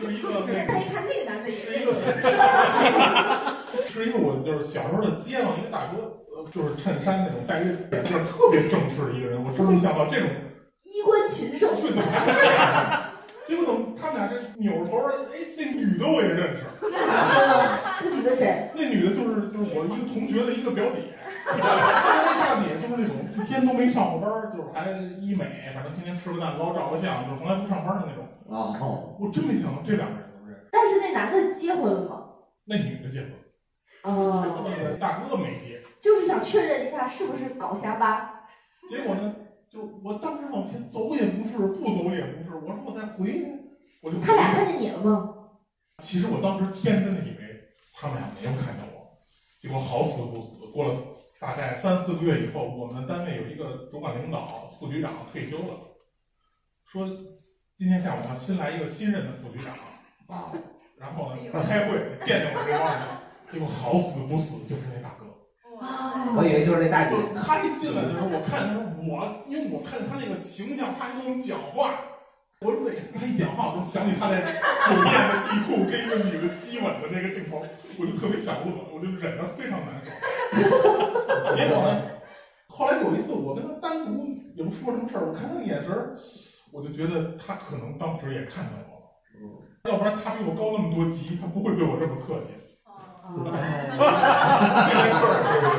[0.00, 1.92] 是一个那 个他一看那个男的也是一个，
[3.88, 9.42] 是一个我就是小时候的街坊一个大哥，呃，就是衬衫那种戴着眼镜，特别正式的一个人。
[9.42, 10.28] 我真没想到这种，
[10.84, 11.74] 衣冠禽兽。
[13.46, 16.64] 结果怎么他们俩这扭着头儿，哎，那女的我也认识。
[16.80, 18.70] 那女的谁？
[18.74, 21.12] 那女的就是就是我一个同学的一个表姐，
[21.44, 28.26] 那大姐就是那种一天都没上过班儿，就是还医美，反正天天吃个蛋糕照个相，就是从来不上班的那种。
[28.48, 30.66] 哦，我真没想到这两个人都认识。
[30.72, 32.24] 但是那男的结婚了吗？
[32.64, 33.30] 那女的结婚，
[34.04, 35.82] 哦，那个大哥没结。
[36.00, 38.46] 就是想确认一下是不是搞瞎吧。
[38.88, 39.34] 结果呢，
[39.74, 43.48] 就我当时往前走也不是，不走也不是，我说我再回去，
[44.00, 45.34] 我就他俩看见你了吗？
[46.00, 47.60] 其实我当时天真的以为
[47.92, 49.18] 他们俩没有看见我，
[49.60, 50.96] 结果好死不死，过了
[51.40, 55.74] 大概三四个月以后，我们单位有一个主管领导副局长退休了，
[56.86, 57.08] 说
[57.76, 59.74] 今天下午要新来一个新任的副局长
[60.28, 60.52] 啊，
[60.96, 63.02] 然后呢开会见见我这帮人，
[63.50, 65.24] 结果好死不死就是那大哥。
[66.36, 67.42] 我以为就是那大姐呢。
[67.44, 68.74] 他一进来的时候，我看他
[69.08, 71.94] 我，因为我看见他那个形象，他还跟我们讲话，
[72.60, 77.62] 我每次他一讲话，我就想起他在酒店的地库跟一个女的激吻的那个镜头，
[77.98, 80.10] 我就特别想乐，我就忍得非常难受。
[81.54, 82.02] 结果呢，
[82.68, 86.16] 后来有一次我跟他单独也不说什么事儿，我看他的眼神儿，
[86.72, 92.54] 我就觉得他可能当时也看见我了，要不然他比我高那么多级，他不会对我这么客气。
[93.34, 93.40] 这
[94.92, 95.32] 件事儿，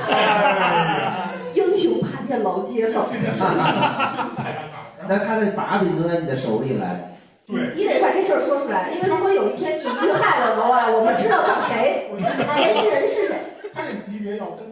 [0.10, 1.25] 哎呀。
[1.56, 3.08] 英雄怕见老街坊。
[5.08, 7.12] 那他的把柄都在你的手里来。
[7.47, 12.10] 对，你得把这事儿说出来，因为如果有一天你遇害了的话，我们知道找谁，
[12.56, 13.36] 嫌疑人是谁。
[13.72, 14.66] 他这级别要跟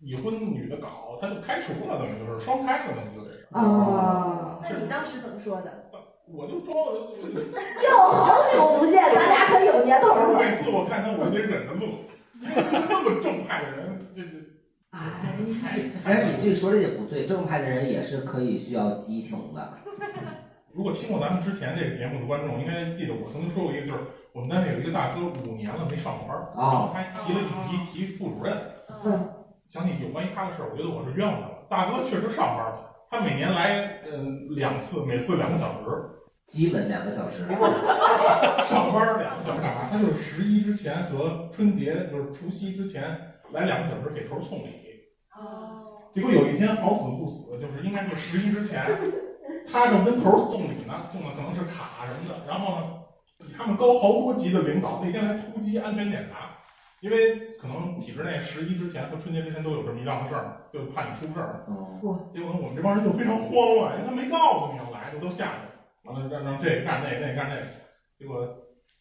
[0.00, 3.30] 已婚女的搞，他就开除了，等于就是双开了，等于就得。
[3.58, 5.72] 啊，那你当时怎么说的？
[6.32, 6.92] 我就装了。
[7.88, 10.38] 哟，好久不见，咱俩可有年头了。
[10.38, 11.86] 每次我看他，我就得忍着乐，
[12.42, 14.49] 因 为那么正派的人，这这。
[16.04, 19.74] 哎，你这说的也不对，正派的人也是可以需要激情的。
[20.72, 24.00] 如果听过咱们之前这个节目的观众，应该记得我曾经说过一个，就是
[24.32, 28.56] 我们单位有一个大哥五年了没上班，然后还提了一提提副主任。
[29.04, 29.28] 嗯。
[29.68, 31.54] 想起有关于他的事儿，我觉得我是冤枉他了。
[31.68, 36.10] 大哥确实上班了，他每年来嗯两次，每次两个小时，
[36.48, 37.46] 基本两个小时。
[38.68, 39.86] 上班两个小时干嘛？
[39.88, 43.16] 他就是十一之前和春节，就是除夕之前
[43.52, 44.70] 来两个小时给头送礼。
[45.36, 45.86] 哦。
[46.12, 48.84] 结果有一天好死不死，就是应该是十一之前，
[49.70, 52.46] 他正跟头送礼呢，送的可能是卡什么的。
[52.48, 52.90] 然后呢，
[53.38, 56.58] 比他们高好多级的领导那天来突击安全检查，
[57.00, 61.64] 因为可能体制内十一之前和春节之前都有这么一档子事儿，就怕你出事儿。
[61.68, 62.28] 哦。
[62.34, 65.58] 结果呢我们这帮人就非常慌乱，因为他没告诉你要来，就都吓着。
[66.02, 67.62] 完了让让这干那个，那干那个。
[68.18, 68.48] 结果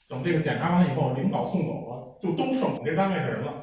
[0.08, 3.59] 等这个检查完了以后，领导送走了，就都剩我们这单位的人了。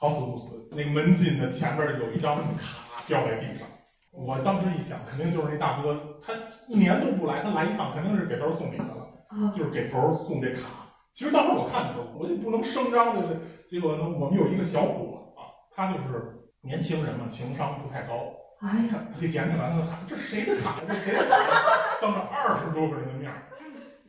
[0.00, 3.68] 好死不死，那个门禁的前面有一张卡掉在地上。
[4.10, 5.94] 我当时一想，肯定就是那大哥，
[6.26, 6.32] 他
[6.66, 10.88] 一年都不来，他来一趟肯定是给头送礼的了，就是给头送这卡。
[11.12, 13.28] 其实当时我看的时候，我就不能声张的。
[13.68, 18.14] 结果呢，我们有一个小伙啊，他就是年轻人嘛，情商不太高。
[18.60, 20.76] 哎呀，他给捡起来，他就喊：“这谁的卡？
[20.88, 21.36] 这谁的卡？”
[22.00, 23.42] 当着二十多个人的面儿。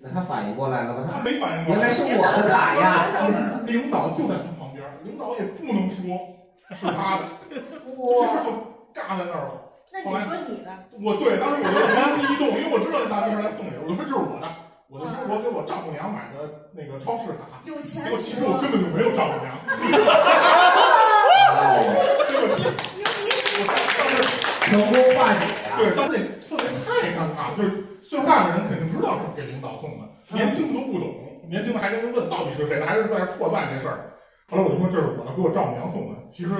[0.04, 1.10] 那他反应过来了吧？
[1.14, 3.06] 他没反应过来，原来是我的卡呀！
[3.68, 4.61] 领导就在他旁
[5.22, 6.18] 导也不能说
[6.74, 7.30] 是他的，
[8.02, 8.50] 哇，这事就
[8.98, 9.62] 尬在那儿了。
[9.94, 10.18] 那你说
[10.48, 10.72] 你的？
[11.04, 14.48] 我对，当时我就灵机一动，因为我知道这大哥是来送礼，我就说这是我的，
[14.90, 17.62] 我就说我给我丈母娘买的那个超市卡。
[17.66, 18.04] 有钱。
[18.04, 19.52] 结果其实我根本就没有丈母娘。
[24.72, 25.76] 成功化解呀！
[25.78, 31.12] 对，当时那氛围太尴尬了，就是岁数大的人肯定知道是给领导送的，年轻的都不懂，
[31.50, 34.11] 年轻的还跟人问到底是谁的，还是在那扩散这事儿。
[34.52, 36.52] 后来我就说这是我的，给我丈母娘送的，其实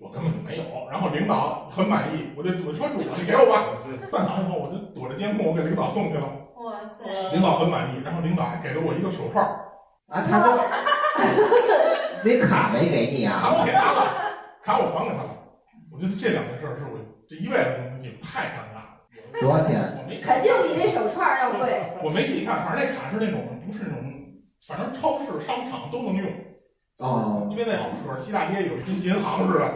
[0.00, 0.64] 我根本就没有。
[0.90, 3.76] 然后领导很满意，我就我说是我的，你给我吧。
[4.10, 6.24] 散场以后我就躲着监控，我给领导送去了。
[6.56, 7.04] 哇塞！
[7.34, 9.44] 领导很满意，然后领导还给了我一个手串
[10.08, 10.56] 啊，他都
[12.24, 13.36] 那 卡没给你啊？
[13.38, 14.00] 卡我给他了，
[14.64, 15.36] 卡我还给他了。
[15.92, 16.96] 我觉得这两件事是我
[17.28, 19.04] 这一辈子都能记，太尴尬了。
[19.38, 20.00] 多少钱？
[20.00, 21.92] 我没肯定比那手串要贵。
[22.02, 24.00] 我没细看，反正那卡是那种不是那种，
[24.66, 26.24] 反正超市、商场都能用。
[26.98, 27.48] 哦。
[27.50, 29.70] 因为在可儿西大街有一跟银行似的，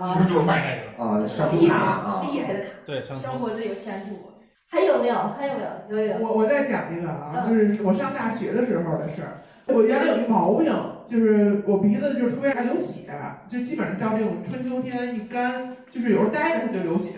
[0.00, 1.10] 其实就是卖那个。
[1.10, 2.66] 啊，商厉害啊，厉害的卡。
[2.86, 4.30] 对，小伙子有前途。
[4.72, 5.14] 还有没有？
[5.36, 5.64] 还有没
[5.96, 5.98] 有？
[5.98, 6.26] 有有。
[6.26, 9.42] 我我再讲一个啊，就是我上大学的时候的事儿。
[9.66, 10.72] 我原来有一毛病，
[11.08, 13.10] 就是我鼻子就是特别爱流血，
[13.48, 17.10] 就基本上到这种春秋天一干，就是有时候待着它就流血。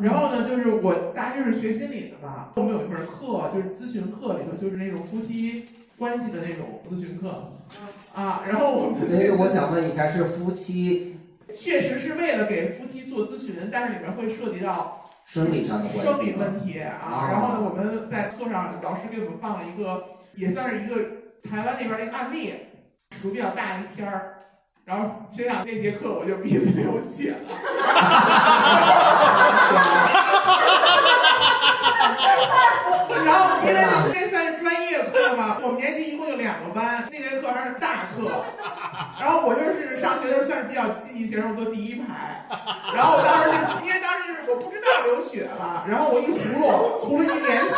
[0.00, 5.66] 然后呢，就是我大学是学心理的嘛，我们有一门课就是咨询课里头，就是那种夫妻
[5.98, 7.28] 关系的那种咨询课
[8.14, 8.42] 啊。
[8.46, 11.16] 然后我们哎，我想问一下，是夫妻？
[11.56, 17.28] 确实是为了给夫妻做咨询，但是里面会涉及到生理上的关系，生理问题啊。
[17.30, 20.04] 然后呢，我们在课上老师给我们放了一个，
[20.34, 20.94] 也算是一个。
[21.48, 22.52] 台湾那边的一个案例，
[23.10, 24.34] 尺度比较大的一篇儿，
[24.84, 27.38] 然后学长那节课我就鼻子流血了。
[33.24, 33.80] 然后因为
[34.12, 34.49] 那算是
[35.62, 38.28] 我们年级一共就两个班，那节课还是大课。
[39.20, 42.44] 然后我就是上学的时候算是比较积极学生，坐第一排。
[42.94, 46.66] 然后我当时就因为当时就是我不知道流血了，然后我一葫芦，
[47.06, 47.76] 葫芦一脸血。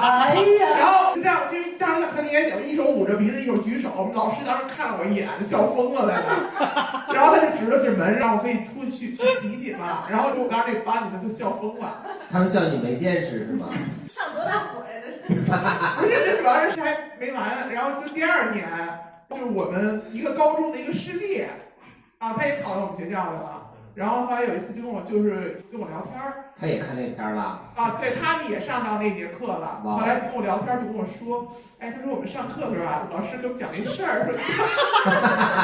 [0.00, 0.78] 哎呀！
[0.80, 3.90] 然后就这样，就当时很严谨，一手捂着鼻子，一手举手。
[3.96, 7.12] 我们老师当时看了我一眼，笑疯了在那。
[7.12, 10.04] 然后他就指了指门，让我可以出去去洗洗嘛。
[10.08, 12.00] 然后就我刚才那班里的都笑疯了。
[12.32, 13.68] 他们笑你没见识是吗？
[14.08, 14.94] 上多大火呀？
[15.04, 15.14] 这是。
[15.96, 17.72] 不是，这主要是还没完。
[17.72, 18.66] 然后就第二年，
[19.30, 21.44] 就是我们一个高中的一个师弟，
[22.18, 23.60] 啊，他也考到我们学校来了。
[23.94, 29.80] 然后后来有一次就跟我就是跟我聊天儿，他也看那片儿了啊，对他们也上到那节课了。
[29.84, 31.46] 后来跟我聊天就跟我说，
[31.78, 34.34] 哎，他说我们上课的时候啊，老师给我们讲一事儿，说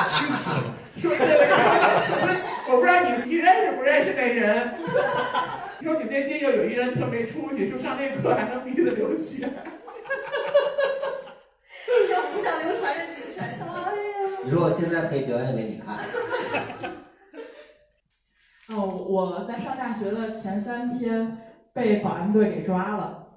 [0.07, 0.63] 清楚了，
[1.01, 4.79] 说那个，我不知道你你认识不认识那人，
[5.83, 9.51] 说你们那街又有一人特没出息，说上那课还能鼻子流血，
[12.07, 13.67] 江湖上流传着你的传说。
[13.75, 15.97] 哎呀，你说我现在可以表演给你看。
[18.77, 21.39] 哦，我在上大学的前三天
[21.73, 23.29] 被保安队给抓了，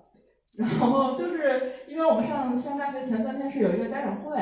[0.57, 4.39] 然后就是因为我们上上大学前三天是有一个家长会，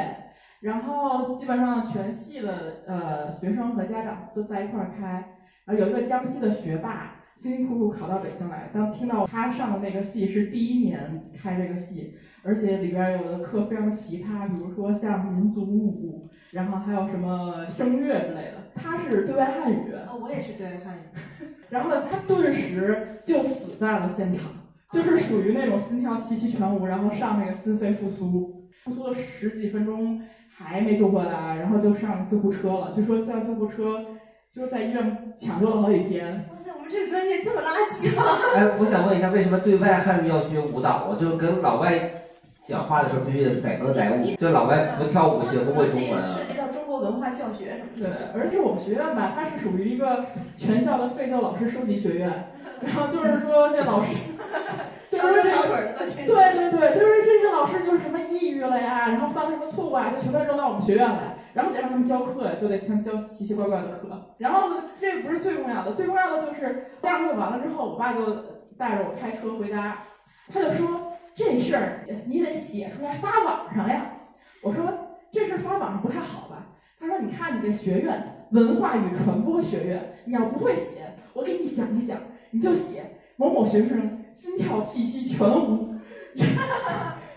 [0.62, 18.58] 然后基本上全系的呃学生和家长都在一块儿开，然后有一个江西的学霸辛辛苦苦考到北京来，当听到他上的那个系是第一年开这个系，而且里边有的课非常奇葩，比如说像民族舞，然后还有什么声乐之类的。
[18.76, 21.46] 他是对外汉语，哦，我也是对外汉语。
[21.70, 24.46] 然后，他顿时就死在了现场，
[24.92, 34.06] 就是属于那种心跳气息全无，然后上那个心肺复苏，复苏了十几分钟还没救过来，然后就上救护车了，就说叫救护车。
[34.54, 36.46] 就是在医院抢救了好几天。
[36.52, 38.22] 哇塞，我们这个专业这么垃圾吗？
[38.54, 41.16] 哎，我想问一下，为什么对外汉语要学舞蹈啊？
[41.18, 42.21] 就是跟老外
[42.64, 46.24] 讲话的时候必须得载歌载舞，就老外不跳舞学不会中文啊。
[46.24, 48.10] 涉及到中国文化教学什么的。
[48.10, 52.30] 对，而且我们学院吧，它是属于一个全校的废旧老师收集学院，
[52.82, 54.16] 然后就是说这老师。
[55.12, 64.08] 小腿小腿的都对对对，就是这些老师就是什么抑郁了呀，然后犯了什么错误啊，就全都扔到我们学院来，然后得让他们教课，就得像教奇奇怪怪的课。
[64.38, 68.24] 然后这不是最重要的，最重要的就是家长会完了之后，我爸就
[68.78, 69.98] 带着我开车回家，
[70.52, 74.06] 他就说这事儿你得写出来发网上呀。
[74.62, 74.92] 我说
[75.32, 76.68] 这事儿发网上不太好吧？
[77.00, 82.18] 他说你看你这学院文化与传播学院，你要不会写，我给你想一想，
[82.52, 83.04] 你就写
[83.38, 84.18] 某某学生。
[84.34, 85.94] 心跳气息全无，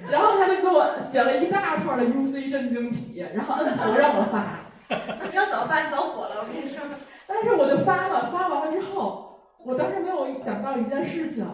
[0.08, 4.60] 然后他就给我写了一大串的 UC 震惊体，然后摁头让我发。
[5.28, 6.80] 你要早发，你早火了，我跟你说。
[7.26, 11.44] 但是我就发了，发完了之后，我当时没有想到一件事情，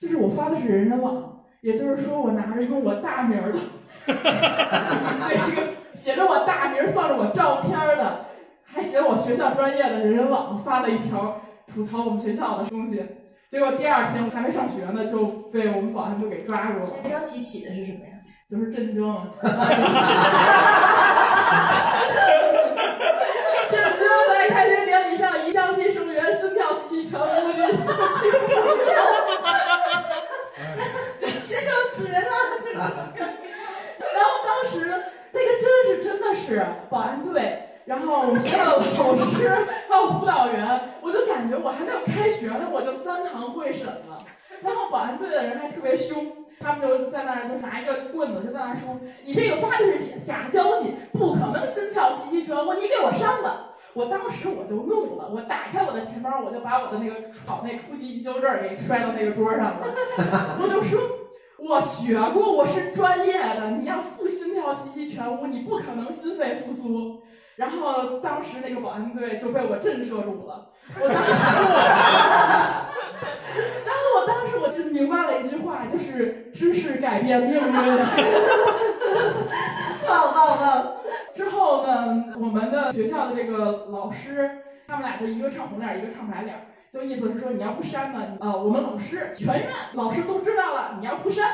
[0.00, 3.58] 就是我发的是人人网，也就是说我拿着用我大名的，
[4.06, 5.62] 那个
[5.94, 8.26] 写着我大名放着我照片的，
[8.64, 13.04] 还写我学校专业的人人网发了一条吐槽我们学校的东西。
[13.48, 16.90] 结果第二天我还没上学呢，就被我们保安部给抓住了。
[17.02, 18.12] 标题起的是什么呀？
[18.50, 19.02] 就是震惊。
[23.68, 27.22] 震惊在开学典礼上，一校期生源心跳气息全无，
[27.56, 27.78] 人死
[28.18, 28.30] 气
[31.44, 32.28] 学校死人了，
[32.60, 34.22] 这个然
[35.32, 37.62] 那个真是真的是保安队。
[37.84, 39.48] 然后我们学校的老师
[39.88, 44.18] 还有辅导员，我就感觉我还没有开学呢，我就三堂会审了。
[44.60, 57.14] 然后保安队的人还特别凶，他们就在那儿就拿一个棍子就在那儿说：“你这个发的是假消息，不可能心跳气息全我，你给我删了。”我当时我就怒了，我打开我的钱包，我就把我的那个
[57.46, 59.80] 考那初级急救证给摔到那个桌上了，
[60.60, 61.00] 我就说
[61.58, 67.22] ：“我学过，我是专业的，你要不心跳气息全无，你不可能心肺复苏。”
[67.56, 70.66] 然后当时那个保安队就被我震慑住了，
[71.00, 71.32] 我当时，
[73.86, 77.60] 然后我当时我就明白了一句话，就是知识改变命运。
[80.06, 80.92] 棒棒棒！
[81.34, 84.50] 之后呢，我们的学校的这个老师，
[84.86, 86.54] 他们俩就一个唱红脸，一个唱白脸，
[86.96, 91.52] 就意思是说你要不删呢，啊，我们老师全院老师都知道了，你要不删，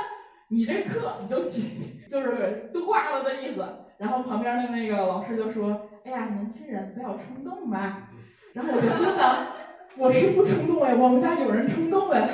[0.48, 1.42] 你这课你就
[2.08, 3.66] 就是都挂了的意思。
[3.98, 5.88] 然后旁边的那个老师就说。
[6.04, 8.08] 哎呀，年轻人不要冲动嘛！
[8.54, 9.46] 然后我就心想，
[9.96, 12.28] 我是不冲动哎，我们家有人冲动哎。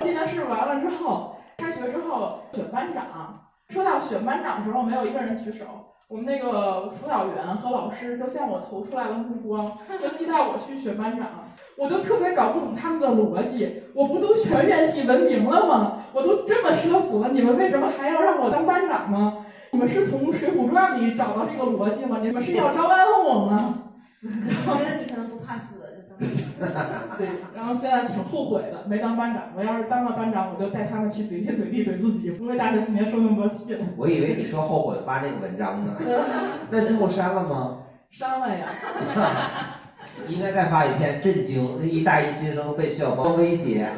[0.00, 3.32] 这件事完了之后，开学之后选班长，
[3.68, 5.64] 说到选班长的时候，没有一个人举手。
[6.08, 11.28] 我们那个辅导员和老师就向我投出来了目光，就期待我去选班长。
[11.76, 16.04] 我就特别搞不懂他们的逻辑，我不都全院系闻名了吗？
[16.12, 19.44] 我都这么社死了，你们为什么还要让我当班长吗？
[19.72, 22.18] 你们是从《水浒传》里找到这个逻辑吗？
[22.22, 23.80] 你们是要招安我吗？
[24.22, 26.14] 我觉得你可能不怕死，就当。
[27.18, 29.42] 对，然后现在挺后悔的，没当班长。
[29.56, 33.84] 我要是当了班长，我就带他们去怼天怼地怼自己，不会大学四年受那么多气了。
[33.96, 35.96] 我以为你说后悔发这个文章呢，
[36.70, 37.78] 那最后删了吗？
[38.12, 38.64] 删了呀。
[40.28, 43.88] 应该再发一篇震惊，一大一新生被校方威胁。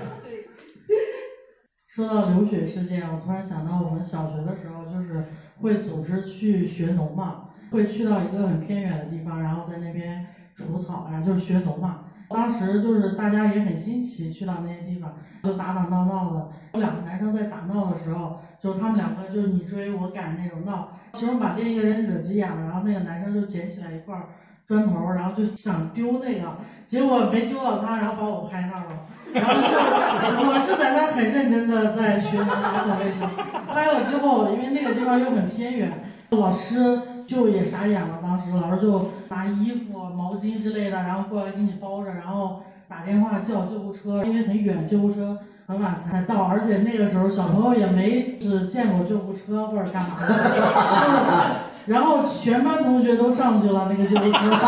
[1.88, 5.24] 说到流血事件，我突然想到我们小学的时候就是。
[5.59, 7.44] 会组织去学农嘛？
[7.70, 12.00] 会去到一个很偏远的地方，然后在那边除草啊，就是学农嘛。
[12.28, 16.50] 当时就是大家也很新奇，去到那些地方就打打闹闹的。
[16.74, 24.28] 有两个男生在打闹的时候，就他们两个就你追我赶那种闹，其中把另一个人惹急眼了，然后那个男生就捡起来一块儿
[24.67, 26.57] 砖头，然后就想丢那个，
[26.87, 28.99] 结果没丢到他，然后把我拍那儿了。
[29.33, 33.29] 然后就我是在那很认真的在学打扫卫生，
[33.67, 35.93] 拍了之后，因为那个地方又很偏远，
[36.31, 38.19] 老师就也傻眼了。
[38.23, 51.57] 当时老师就拿衣服、毛巾之类的，然后过来给你包着，然后打电话叫救护车，因为很远，救护车很晚才到，而且那个时候小朋友也没只见过救护车或者干嘛的，
[51.87, 54.59] 然后全班同学都上去了，那个救护车，然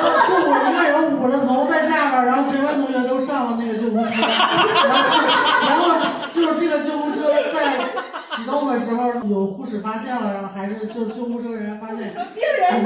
[0.00, 4.10] 后就我一个人捂着头在下边，然后全班同学都上了那个救护车，
[5.68, 5.92] 然后然后
[6.32, 7.76] 就是这个救护车在
[8.34, 11.98] 启动的时候，有护士发现了，然后还是就救护车人员发现，
[12.32, 12.82] 病人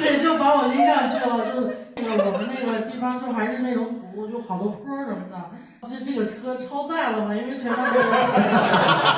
[0.00, 5.36] 对，就把我拎上去了，就那个我们那个地方就还是那种土，就好多坡什么的。
[5.84, 8.04] 其实这个车超载了嘛，因为全班同学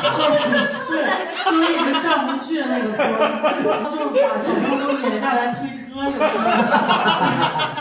[0.01, 0.97] 就是 对，
[1.45, 5.79] 就一直上不去那个坡儿，就是把小朋友都撵下来推车
[6.11, 6.25] 什么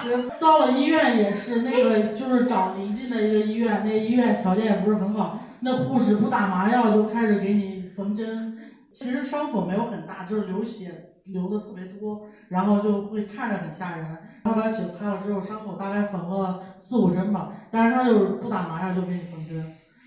[0.04, 0.36] 的。
[0.38, 8.60] 到了医院也是那个，就是找临近的一个医院，那医院条件也不是很好，那护士不打麻药就开始给你缝针。
[8.92, 14.06] 其实伤口没有很大，就是流血流的特别多，然后就会看着很吓人。
[14.44, 19.66] 他把血擦了之后，伤口大概缝了四五针吧，但是他就是不打麻药就给你缝针。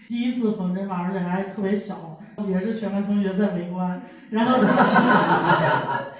[0.08, 4.58] 第一次缝针吧，而且还特别小，也是全班同学在围观，然后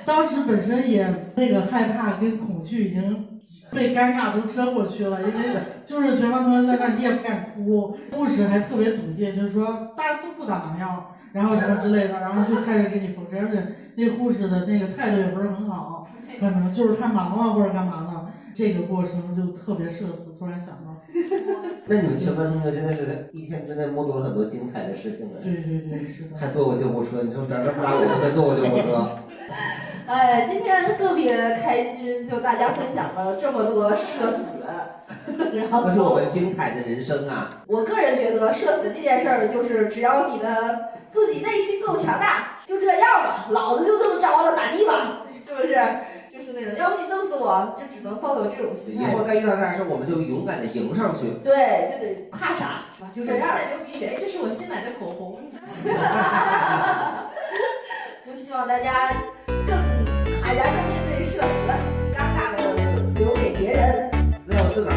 [0.04, 3.40] 当时本身也那个害怕跟恐惧已经
[3.70, 11.12] 被尴尬都遮过去了，因为就是全班同学在那，你也不敢哭，护士还特别笃定，就是说大家都不打麻药。
[11.32, 13.62] 然后什么之类的，然后就开始给你缝针，而且
[13.96, 16.06] 那护士的那个态度也不是很好，
[16.38, 20.36] 可能就是太忙了或者干嘛呢，这个过程就特别社死。
[20.38, 20.94] 突然想到，
[21.86, 25.40] 那你们全班同学真的是一天之内目睹了很多精彩的事情呢。
[25.42, 26.36] 对对对，是的。
[26.38, 29.18] 还坐过救护车，你说长这么大我都没坐过救护车。
[30.06, 37.64] 哎，今天特别开心，就大家分享了这么多社死，然后那是我们精彩的人生啊！
[37.66, 45.22] 我个人觉得社死这件事儿，就是只要你的自己内心够强大，就这样吧，老子就这么着了，咋地吧？
[45.48, 45.74] 是不是？
[46.36, 49.04] 就是那种，要不你弄死我，就只能抱有这种心态。
[49.04, 51.30] 以后再遇到这样事，我们就勇敢的迎上去。
[51.42, 53.10] 对，就得怕啥，是吧？
[53.14, 53.56] 就是这样。
[53.70, 55.40] 流鼻血，这是我新买的口红。
[58.26, 59.08] 就希望大家
[59.48, 59.68] 更
[60.42, 61.46] 坦然的面对社会，
[62.12, 62.56] 尴尬的
[63.18, 64.10] 留给别人，
[64.46, 64.92] 只有自个儿。